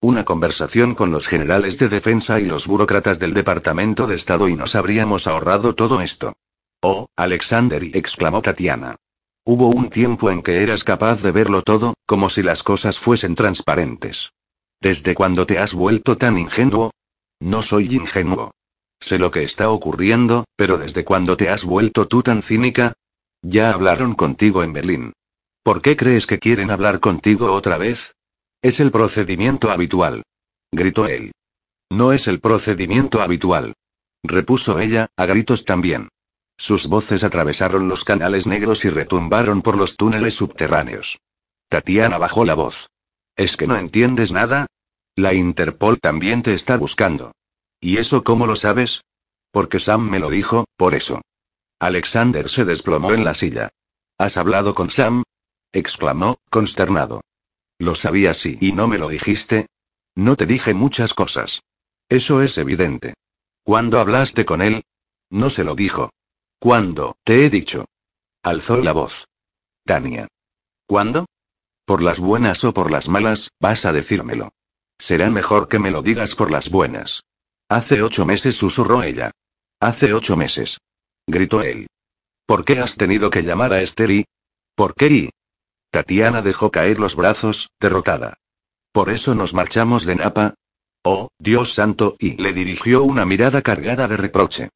[0.00, 4.54] Una conversación con los generales de defensa y los burócratas del Departamento de Estado y
[4.54, 6.34] nos habríamos ahorrado todo esto.
[6.80, 8.94] Oh, Alexander, exclamó Tatiana.
[9.44, 13.34] Hubo un tiempo en que eras capaz de verlo todo, como si las cosas fuesen
[13.34, 14.30] transparentes.
[14.80, 16.92] ¿Desde cuándo te has vuelto tan ingenuo?
[17.40, 18.52] No soy ingenuo.
[19.00, 22.92] Sé lo que está ocurriendo, pero ¿desde cuándo te has vuelto tú tan cínica?
[23.42, 25.12] Ya hablaron contigo en Berlín.
[25.64, 28.14] ¿Por qué crees que quieren hablar contigo otra vez?
[28.60, 30.24] Es el procedimiento habitual.
[30.72, 31.30] Gritó él.
[31.90, 33.74] No es el procedimiento habitual.
[34.24, 36.08] Repuso ella, a gritos también.
[36.58, 41.18] Sus voces atravesaron los canales negros y retumbaron por los túneles subterráneos.
[41.68, 42.88] Tatiana bajó la voz.
[43.36, 44.66] ¿Es que no entiendes nada?
[45.14, 47.30] La Interpol también te está buscando.
[47.80, 49.02] ¿Y eso cómo lo sabes?
[49.52, 51.20] Porque Sam me lo dijo, por eso.
[51.78, 53.68] Alexander se desplomó en la silla.
[54.18, 55.22] ¿Has hablado con Sam?
[55.72, 57.20] exclamó, consternado.
[57.78, 59.66] Lo sabía sí y no me lo dijiste.
[60.16, 61.62] No te dije muchas cosas.
[62.08, 63.14] Eso es evidente.
[63.62, 64.82] ¿Cuándo hablaste con él?
[65.30, 66.10] No se lo dijo.
[66.58, 67.16] ¿Cuándo?
[67.24, 67.84] Te he dicho.
[68.42, 69.28] Alzó la voz.
[69.84, 70.26] Tania.
[70.86, 71.26] ¿Cuándo?
[71.84, 74.50] Por las buenas o por las malas, vas a decírmelo.
[74.98, 77.22] Será mejor que me lo digas por las buenas.
[77.68, 79.30] Hace ocho meses susurró ella.
[79.80, 80.78] Hace ocho meses
[81.26, 81.86] gritó él.
[82.46, 84.24] ¿Por qué has tenido que llamar a Esther y?
[84.74, 85.30] ¿Por qué y?
[85.90, 88.34] Tatiana dejó caer los brazos, derrotada.
[88.92, 90.54] ¿Por eso nos marchamos de Napa?
[91.02, 94.68] Oh, Dios santo, y le dirigió una mirada cargada de reproche.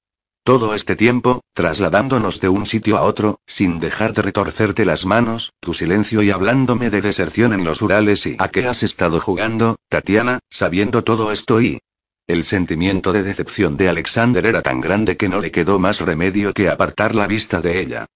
[0.44, 5.52] Todo este tiempo, trasladándonos de un sitio a otro, sin dejar de retorcerte las manos,
[5.60, 9.76] tu silencio y hablándome de deserción en los Urales y a qué has estado jugando,
[9.88, 11.78] Tatiana, sabiendo todo esto y...
[12.26, 16.52] El sentimiento de decepción de Alexander era tan grande que no le quedó más remedio
[16.54, 18.06] que apartar la vista de ella.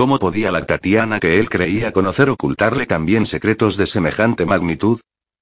[0.00, 4.98] ¿Cómo podía la Tatiana que él creía conocer ocultarle también secretos de semejante magnitud?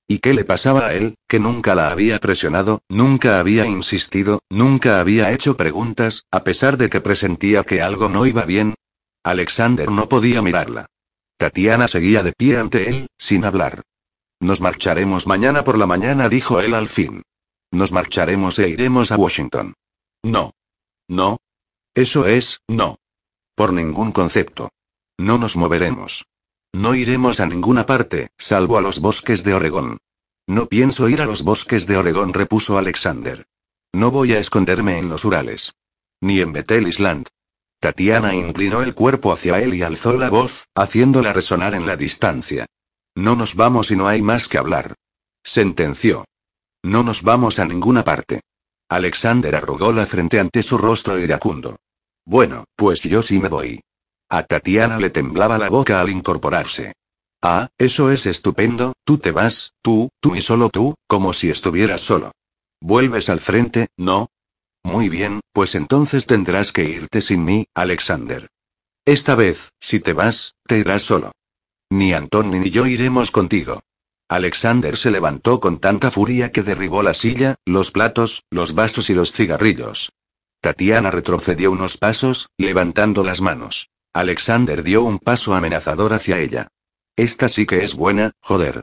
[0.08, 4.98] ¿Y qué le pasaba a él, que nunca la había presionado, nunca había insistido, nunca
[4.98, 8.74] había hecho preguntas, a pesar de que presentía que algo no iba bien?
[9.22, 10.86] Alexander no podía mirarla.
[11.36, 13.82] Tatiana seguía de pie ante él, sin hablar.
[14.40, 17.22] Nos marcharemos mañana por la mañana, dijo él al fin.
[17.70, 19.74] Nos marcharemos e iremos a Washington.
[20.24, 20.50] No.
[21.06, 21.38] No.
[21.94, 22.98] Eso es, no.
[23.58, 24.70] Por ningún concepto.
[25.18, 26.26] No nos moveremos.
[26.72, 29.98] No iremos a ninguna parte, salvo a los bosques de Oregón.
[30.46, 33.48] No pienso ir a los bosques de Oregón, repuso Alexander.
[33.92, 35.72] No voy a esconderme en los Urales.
[36.20, 37.26] Ni en Bethel Island.
[37.80, 42.66] Tatiana inclinó el cuerpo hacia él y alzó la voz, haciéndola resonar en la distancia.
[43.16, 44.94] No nos vamos y no hay más que hablar.
[45.42, 46.26] Sentenció.
[46.84, 48.40] No nos vamos a ninguna parte.
[48.88, 51.76] Alexander arrugó la frente ante su rostro iracundo.
[52.28, 53.80] Bueno, pues yo sí me voy.
[54.28, 56.92] A Tatiana le temblaba la boca al incorporarse.
[57.40, 62.02] Ah, eso es estupendo, tú te vas, tú, tú y solo tú, como si estuvieras
[62.02, 62.32] solo.
[62.82, 64.28] ¿Vuelves al frente, no?
[64.84, 68.46] Muy bien, pues entonces tendrás que irte sin mí, Alexander.
[69.06, 71.32] Esta vez, si te vas, te irás solo.
[71.88, 73.80] Ni Anton ni yo iremos contigo.
[74.28, 79.14] Alexander se levantó con tanta furia que derribó la silla, los platos, los vasos y
[79.14, 80.10] los cigarrillos.
[80.60, 83.90] Tatiana retrocedió unos pasos, levantando las manos.
[84.12, 86.68] Alexander dio un paso amenazador hacia ella.
[87.16, 88.82] Esta sí que es buena, joder.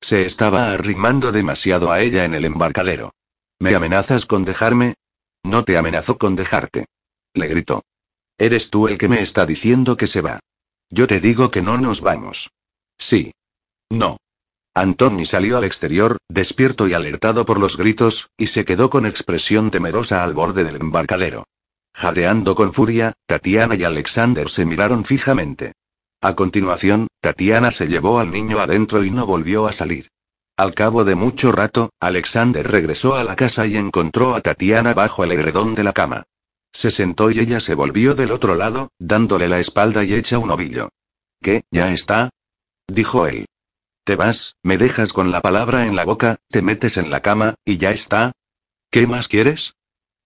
[0.00, 3.12] Se estaba arrimando demasiado a ella en el embarcadero.
[3.58, 4.94] ¿Me amenazas con dejarme?
[5.42, 6.86] No te amenazo con dejarte.
[7.34, 7.82] Le gritó.
[8.38, 10.40] Eres tú el que me está diciendo que se va.
[10.88, 12.50] Yo te digo que no nos vamos.
[12.98, 13.32] Sí.
[13.90, 14.16] No.
[14.74, 19.70] Antoni salió al exterior, despierto y alertado por los gritos, y se quedó con expresión
[19.70, 21.44] temerosa al borde del embarcadero.
[21.92, 25.72] Jadeando con furia, Tatiana y Alexander se miraron fijamente.
[26.22, 30.08] A continuación, Tatiana se llevó al niño adentro y no volvió a salir.
[30.56, 35.24] Al cabo de mucho rato, Alexander regresó a la casa y encontró a Tatiana bajo
[35.24, 36.24] el edredón de la cama.
[36.72, 40.50] Se sentó y ella se volvió del otro lado, dándole la espalda y hecha un
[40.50, 40.90] ovillo.
[41.42, 42.30] ¿Qué, ya está?
[42.86, 43.46] dijo él.
[44.04, 47.54] Te vas, me dejas con la palabra en la boca, te metes en la cama,
[47.64, 48.32] y ya está.
[48.90, 49.74] ¿Qué más quieres?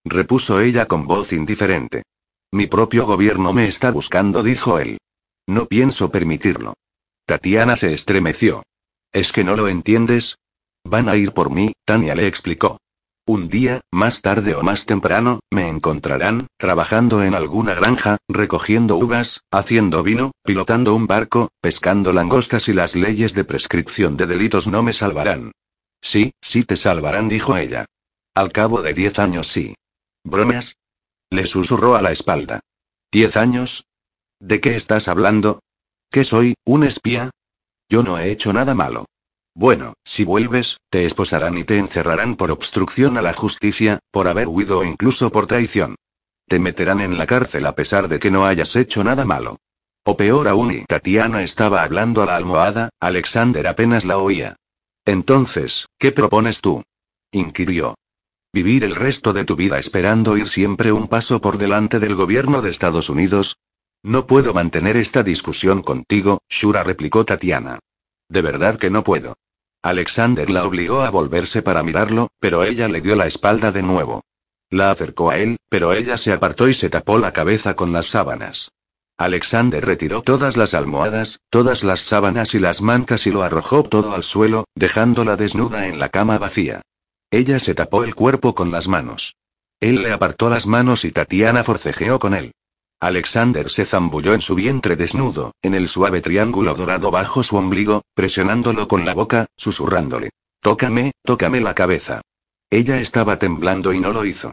[0.04, 2.02] repuso ella con voz indiferente.
[2.52, 4.98] Mi propio gobierno me está buscando, dijo él.
[5.46, 6.74] No pienso permitirlo.
[7.26, 8.62] Tatiana se estremeció.
[9.12, 10.36] ¿Es que no lo entiendes?
[10.84, 12.78] Van a ir por mí, Tania le explicó.
[13.26, 19.40] Un día, más tarde o más temprano, me encontrarán, trabajando en alguna granja, recogiendo uvas,
[19.50, 24.82] haciendo vino, pilotando un barco, pescando langostas y las leyes de prescripción de delitos no
[24.82, 25.52] me salvarán.
[26.02, 27.86] Sí, sí te salvarán, dijo ella.
[28.34, 29.74] Al cabo de diez años sí.
[30.22, 30.76] ¿Bromas?
[31.30, 32.60] Le susurró a la espalda.
[33.10, 33.86] ¿Diez años?
[34.38, 35.60] ¿De qué estás hablando?
[36.10, 37.30] ¿Qué soy, un espía?
[37.88, 39.06] Yo no he hecho nada malo.
[39.54, 44.48] Bueno, si vuelves, te esposarán y te encerrarán por obstrucción a la justicia, por haber
[44.48, 45.94] huido o incluso por traición.
[46.48, 49.58] Te meterán en la cárcel a pesar de que no hayas hecho nada malo.
[50.04, 54.56] O peor aún, y Tatiana estaba hablando a la almohada, Alexander apenas la oía.
[55.04, 56.82] Entonces, ¿qué propones tú?
[57.30, 57.94] inquirió.
[58.52, 62.60] ¿Vivir el resto de tu vida esperando ir siempre un paso por delante del gobierno
[62.60, 63.56] de Estados Unidos?
[64.02, 67.78] No puedo mantener esta discusión contigo, Shura replicó Tatiana.
[68.28, 69.34] De verdad que no puedo.
[69.82, 74.22] Alexander la obligó a volverse para mirarlo, pero ella le dio la espalda de nuevo.
[74.70, 78.06] La acercó a él, pero ella se apartó y se tapó la cabeza con las
[78.06, 78.70] sábanas.
[79.16, 84.14] Alexander retiró todas las almohadas, todas las sábanas y las mantas y lo arrojó todo
[84.14, 86.82] al suelo, dejándola desnuda en la cama vacía.
[87.30, 89.36] Ella se tapó el cuerpo con las manos.
[89.80, 92.52] Él le apartó las manos y Tatiana forcejeó con él.
[93.00, 98.02] Alexander se zambulló en su vientre desnudo, en el suave triángulo dorado bajo su ombligo,
[98.14, 100.30] presionándolo con la boca, susurrándole.
[100.60, 102.22] Tócame, tócame la cabeza.
[102.70, 104.52] Ella estaba temblando y no lo hizo.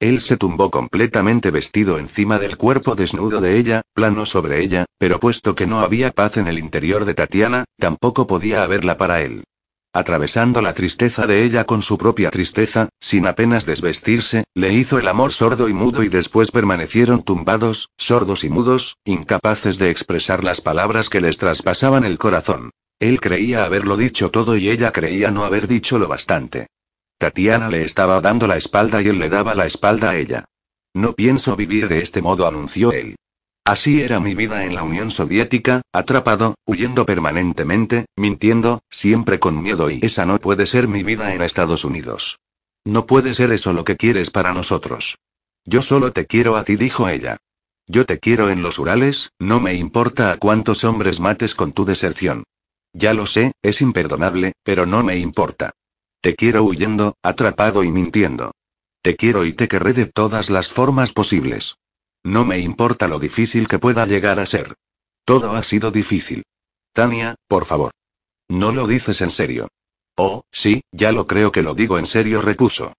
[0.00, 5.20] Él se tumbó completamente vestido encima del cuerpo desnudo de ella, plano sobre ella, pero
[5.20, 9.44] puesto que no había paz en el interior de Tatiana, tampoco podía haberla para él.
[9.94, 15.06] Atravesando la tristeza de ella con su propia tristeza, sin apenas desvestirse, le hizo el
[15.06, 20.62] amor sordo y mudo y después permanecieron tumbados, sordos y mudos, incapaces de expresar las
[20.62, 22.70] palabras que les traspasaban el corazón.
[23.00, 26.68] Él creía haberlo dicho todo y ella creía no haber dicho lo bastante.
[27.18, 30.46] Tatiana le estaba dando la espalda y él le daba la espalda a ella.
[30.94, 33.16] No pienso vivir de este modo, anunció él.
[33.64, 39.88] Así era mi vida en la Unión Soviética, atrapado, huyendo permanentemente, mintiendo, siempre con miedo
[39.88, 42.40] y esa no puede ser mi vida en Estados Unidos.
[42.84, 45.18] No puede ser eso lo que quieres para nosotros.
[45.64, 47.36] Yo solo te quiero a ti, dijo ella.
[47.86, 51.84] Yo te quiero en los Urales, no me importa a cuántos hombres mates con tu
[51.84, 52.42] deserción.
[52.92, 55.70] Ya lo sé, es imperdonable, pero no me importa.
[56.20, 58.52] Te quiero huyendo, atrapado y mintiendo.
[59.02, 61.76] Te quiero y te querré de todas las formas posibles.
[62.24, 64.74] No me importa lo difícil que pueda llegar a ser.
[65.24, 66.44] Todo ha sido difícil.
[66.92, 67.92] Tania, por favor.
[68.48, 69.68] No lo dices en serio.
[70.16, 72.92] Oh, sí, ya lo creo que lo digo en serio, repuso.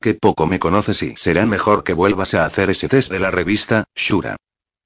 [0.00, 3.30] Qué poco me conoces y será mejor que vuelvas a hacer ese test de la
[3.30, 4.36] revista, Shura.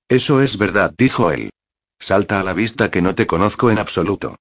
[0.09, 1.51] Eso es verdad, dijo él.
[1.99, 4.37] Salta a la vista que no te conozco en absoluto.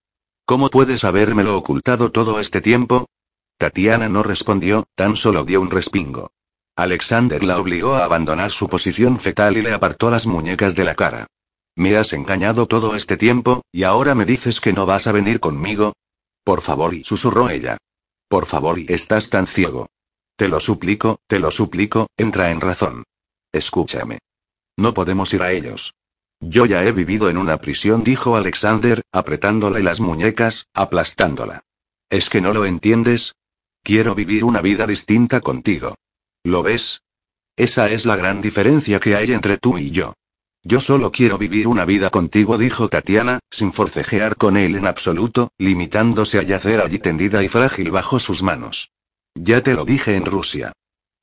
[0.46, 3.08] ¿Cómo puedes habérmelo ocultado todo este tiempo?
[3.58, 6.32] Tatiana no respondió, tan solo dio un respingo.
[6.76, 10.96] Alexander la obligó a abandonar su posición fetal y le apartó las muñecas de la
[10.96, 11.28] cara.
[11.76, 15.40] Me has engañado todo este tiempo, y ahora me dices que no vas a venir
[15.40, 15.94] conmigo.
[16.44, 17.78] Por favor, y susurró ella.
[18.28, 19.88] Por favor, y estás tan ciego.
[20.36, 23.04] Te lo suplico, te lo suplico, entra en razón.
[23.52, 24.20] Escúchame.
[24.78, 25.94] No podemos ir a ellos.
[26.40, 31.64] Yo ya he vivido en una prisión, dijo Alexander, apretándole las muñecas, aplastándola.
[32.10, 33.36] ¿Es que no lo entiendes?
[33.84, 35.96] Quiero vivir una vida distinta contigo.
[36.44, 37.04] ¿Lo ves?
[37.56, 40.14] Esa es la gran diferencia que hay entre tú y yo.
[40.64, 45.52] Yo solo quiero vivir una vida contigo, dijo Tatiana, sin forcejear con él en absoluto,
[45.58, 48.92] limitándose a yacer allí tendida y frágil bajo sus manos.
[49.36, 50.74] Ya te lo dije en Rusia.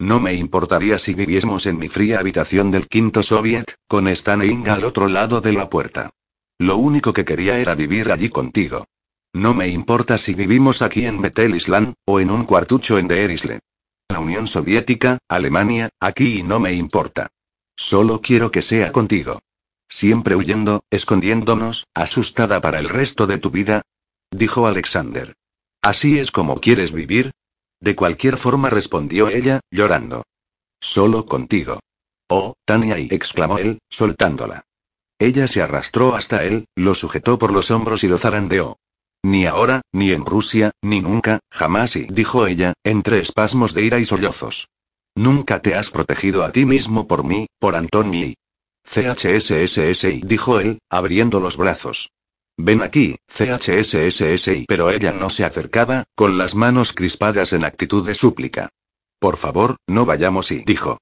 [0.00, 4.84] No me importaría si viviésemos en mi fría habitación del quinto soviet, con Stan al
[4.84, 6.10] otro lado de la puerta.
[6.58, 8.86] Lo único que quería era vivir allí contigo.
[9.32, 13.60] No me importa si vivimos aquí en Betel Island, o en un cuartucho en Deerisle.
[14.08, 17.28] La Unión Soviética, Alemania, aquí y no me importa.
[17.76, 19.40] Solo quiero que sea contigo.
[19.88, 23.82] Siempre huyendo, escondiéndonos, asustada para el resto de tu vida.
[24.30, 25.34] Dijo Alexander.
[25.82, 27.32] ¿Así es como quieres vivir?
[27.80, 30.24] De cualquier forma respondió ella, llorando.
[30.80, 31.80] Solo contigo.
[32.28, 34.64] Oh, Tania, exclamó él, soltándola.
[35.18, 38.78] Ella se arrastró hasta él, lo sujetó por los hombros y lo zarandeó.
[39.22, 43.98] Ni ahora, ni en Rusia, ni nunca, jamás y dijo ella, entre espasmos de ira
[43.98, 44.68] y sollozos.
[45.14, 48.34] Nunca te has protegido a ti mismo por mí, por Antoni.
[48.84, 52.10] CHSSSI, dijo él, abriendo los brazos.
[52.56, 58.14] Ven aquí, CHSSSI, pero ella no se acercaba, con las manos crispadas en actitud de
[58.14, 58.68] súplica.
[59.18, 60.98] Por favor, no vayamos y dijo.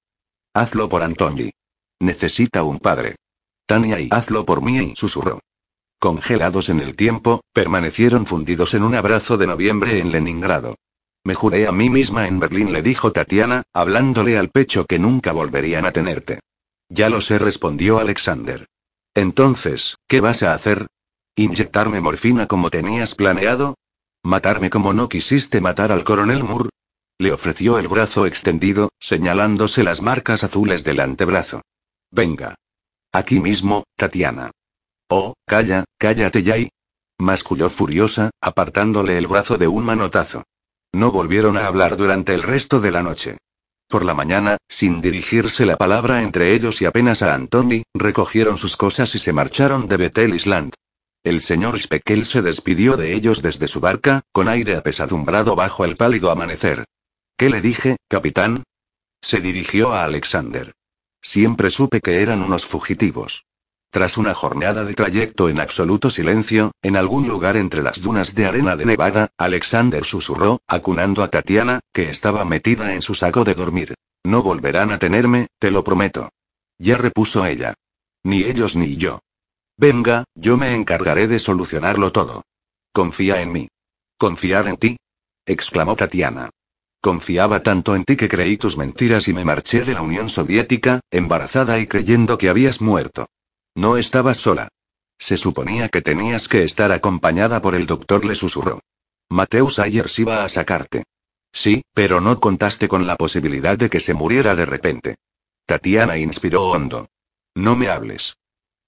[0.54, 1.50] Hazlo por Antoni.
[2.00, 3.16] Necesita un padre.
[3.66, 5.40] Tania y hazlo por mí y susurró.
[5.98, 10.76] Congelados en el tiempo, permanecieron fundidos en un abrazo de noviembre en Leningrado.
[11.24, 15.32] Me juré a mí misma en Berlín, le dijo Tatiana, hablándole al pecho que nunca
[15.32, 16.40] volverían a tenerte.
[16.88, 18.66] Ya lo sé, respondió Alexander.
[19.14, 20.86] Entonces, ¿qué vas a hacer?
[21.34, 23.74] ¿Inyectarme morfina como tenías planeado?
[24.22, 26.68] ¿Matarme como no quisiste matar al coronel Moore?
[27.18, 31.62] Le ofreció el brazo extendido, señalándose las marcas azules del antebrazo.
[32.10, 32.54] Venga.
[33.12, 34.50] Aquí mismo, Tatiana.
[35.08, 36.68] Oh, calla, cállate ya y.
[37.18, 40.44] Masculló furiosa, apartándole el brazo de un manotazo.
[40.92, 43.38] No volvieron a hablar durante el resto de la noche.
[43.88, 48.76] Por la mañana, sin dirigirse la palabra entre ellos y apenas a Antoni, recogieron sus
[48.76, 50.74] cosas y se marcharon de Betel Island.
[51.22, 55.96] El señor Speckle se despidió de ellos desde su barca, con aire apesadumbrado bajo el
[55.96, 56.84] pálido amanecer.
[57.36, 58.64] ¿Qué le dije, capitán?
[59.22, 60.72] Se dirigió a Alexander.
[61.22, 63.44] Siempre supe que eran unos fugitivos.
[63.96, 68.44] Tras una jornada de trayecto en absoluto silencio, en algún lugar entre las dunas de
[68.44, 73.54] arena de Nevada, Alexander susurró, acunando a Tatiana, que estaba metida en su saco de
[73.54, 73.94] dormir.
[74.22, 76.28] No volverán a tenerme, te lo prometo.
[76.78, 77.72] Ya repuso ella.
[78.22, 79.20] Ni ellos ni yo.
[79.78, 82.42] Venga, yo me encargaré de solucionarlo todo.
[82.92, 83.68] Confía en mí.
[84.18, 84.96] ¿Confiar en ti?
[85.46, 86.50] exclamó Tatiana.
[87.00, 91.00] Confiaba tanto en ti que creí tus mentiras y me marché de la Unión Soviética,
[91.10, 93.24] embarazada y creyendo que habías muerto.
[93.76, 94.68] No estabas sola.
[95.18, 98.80] Se suponía que tenías que estar acompañada por el doctor, le susurró.
[99.28, 101.04] Mateus Ayers iba a sacarte.
[101.52, 105.16] Sí, pero no contaste con la posibilidad de que se muriera de repente.
[105.66, 107.10] Tatiana inspiró hondo.
[107.54, 108.38] No me hables.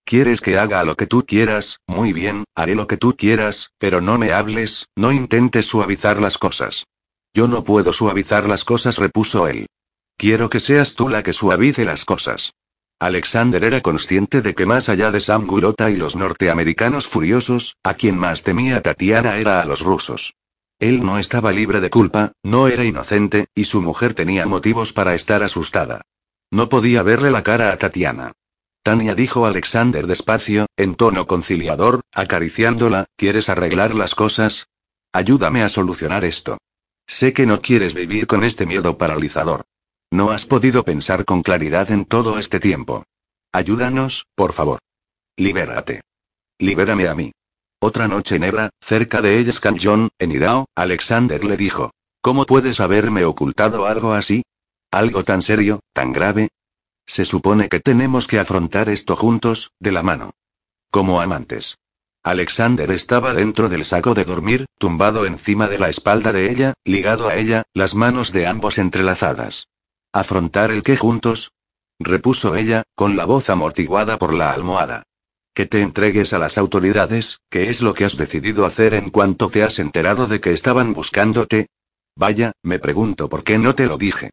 [0.04, 1.80] ¿Quieres que haga lo que tú quieras?
[1.86, 6.38] Muy bien, haré lo que tú quieras, pero no me hables, no intentes suavizar las
[6.38, 6.86] cosas.
[7.34, 9.66] Yo no puedo suavizar las cosas, repuso él.
[10.16, 12.54] Quiero que seas tú la que suavice las cosas.
[13.00, 17.94] Alexander era consciente de que más allá de Sam Gulota y los norteamericanos furiosos, a
[17.94, 20.34] quien más temía Tatiana era a los rusos.
[20.80, 25.14] Él no estaba libre de culpa, no era inocente, y su mujer tenía motivos para
[25.14, 26.02] estar asustada.
[26.50, 28.32] No podía verle la cara a Tatiana.
[28.82, 34.68] Tania dijo Alexander despacio, en tono conciliador, acariciándola, ¿quieres arreglar las cosas?
[35.12, 36.58] Ayúdame a solucionar esto.
[37.06, 39.64] Sé que no quieres vivir con este miedo paralizador.
[40.10, 43.04] No has podido pensar con claridad en todo este tiempo.
[43.52, 44.78] Ayúdanos, por favor.
[45.36, 46.00] Libérate.
[46.58, 47.32] Libérame a mí.
[47.80, 51.92] Otra noche en Hebra, cerca de ellas John, en Idao, Alexander le dijo.
[52.22, 54.42] ¿Cómo puedes haberme ocultado algo así?
[54.90, 56.48] ¿Algo tan serio, tan grave?
[57.06, 60.32] Se supone que tenemos que afrontar esto juntos, de la mano.
[60.90, 61.76] Como amantes.
[62.24, 67.28] Alexander estaba dentro del saco de dormir, tumbado encima de la espalda de ella, ligado
[67.28, 69.68] a ella, las manos de ambos entrelazadas.
[70.18, 71.52] ¿Afrontar el qué juntos?
[72.00, 75.04] repuso ella, con la voz amortiguada por la almohada.
[75.54, 79.48] Que te entregues a las autoridades, ¿qué es lo que has decidido hacer en cuanto
[79.48, 81.68] te has enterado de que estaban buscándote?
[82.16, 84.30] Vaya, me pregunto por qué no te lo dije.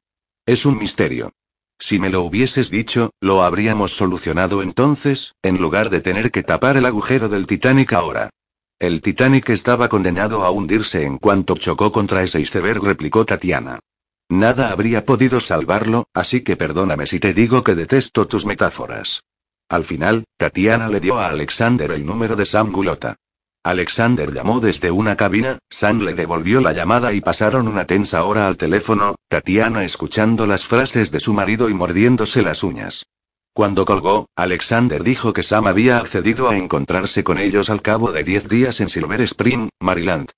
[0.48, 1.34] Es un misterio.
[1.78, 6.78] Si me lo hubieses dicho, lo habríamos solucionado entonces, en lugar de tener que tapar
[6.78, 8.32] el agujero del Titanic ahora.
[8.80, 13.82] El Titanic estaba condenado a hundirse en cuanto chocó contra ese iceberg, replicó Tatiana.
[14.30, 19.23] Nada habría podido salvarlo, así que perdóname si te digo que detesto tus metáforas.
[19.69, 23.15] Al final, Tatiana le dio a Alexander el número de Sam Gulota.
[23.64, 28.47] Alexander llamó desde una cabina, Sam le devolvió la llamada y pasaron una tensa hora
[28.47, 33.07] al teléfono, Tatiana escuchando las frases de su marido y mordiéndose las uñas.
[33.53, 38.23] Cuando colgó, Alexander dijo que Sam había accedido a encontrarse con ellos al cabo de
[38.23, 40.30] diez días en Silver Spring, Maryland.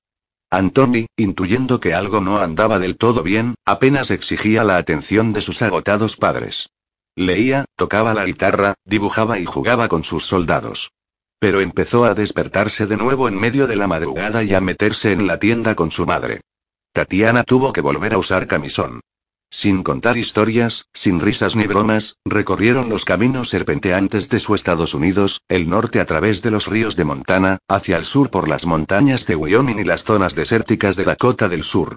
[0.49, 5.61] Anthony, intuyendo que algo no andaba del todo bien, apenas exigía la atención de sus
[5.61, 6.69] agotados padres.
[7.15, 10.91] Leía, tocaba la guitarra, dibujaba y jugaba con sus soldados.
[11.39, 15.27] Pero empezó a despertarse de nuevo en medio de la madrugada y a meterse en
[15.27, 16.41] la tienda con su madre.
[16.93, 19.01] Tatiana tuvo que volver a usar camisón.
[19.49, 25.41] Sin contar historias, sin risas ni bromas, recorrieron los caminos serpenteantes de su Estados Unidos,
[25.47, 29.25] el norte a través de los ríos de Montana, hacia el sur por las montañas
[29.25, 31.95] de Wyoming y las zonas desérticas de Dakota del Sur.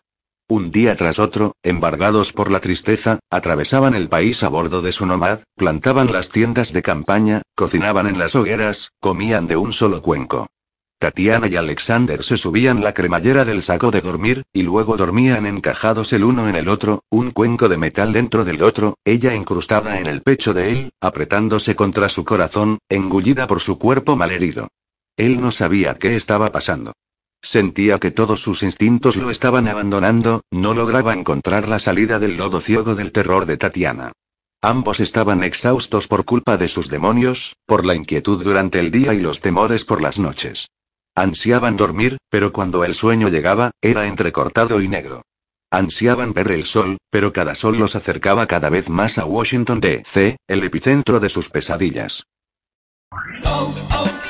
[0.49, 5.07] Un día tras otro, embargados por la tristeza, atravesaban el país a bordo de su
[5.07, 10.49] nomad, plantaban las tiendas de campaña, cocinaban en las hogueras, comían de un solo cuenco.
[11.01, 16.13] Tatiana y Alexander se subían la cremallera del saco de dormir, y luego dormían encajados
[16.13, 20.09] el uno en el otro, un cuenco de metal dentro del otro, ella incrustada en
[20.09, 24.69] el pecho de él, apretándose contra su corazón, engullida por su cuerpo malherido.
[25.17, 26.93] Él no sabía qué estaba pasando.
[27.41, 32.61] Sentía que todos sus instintos lo estaban abandonando, no lograba encontrar la salida del lodo
[32.61, 34.13] ciego del terror de Tatiana.
[34.61, 39.21] Ambos estaban exhaustos por culpa de sus demonios, por la inquietud durante el día y
[39.21, 40.69] los temores por las noches.
[41.17, 45.23] Ansiaban dormir, pero cuando el sueño llegaba, era entrecortado y negro.
[45.71, 50.37] Ansiaban ver el sol, pero cada sol los acercaba cada vez más a Washington D.C.,
[50.49, 52.25] el epicentro de sus pesadillas.
[53.45, 54.30] Oh, oh.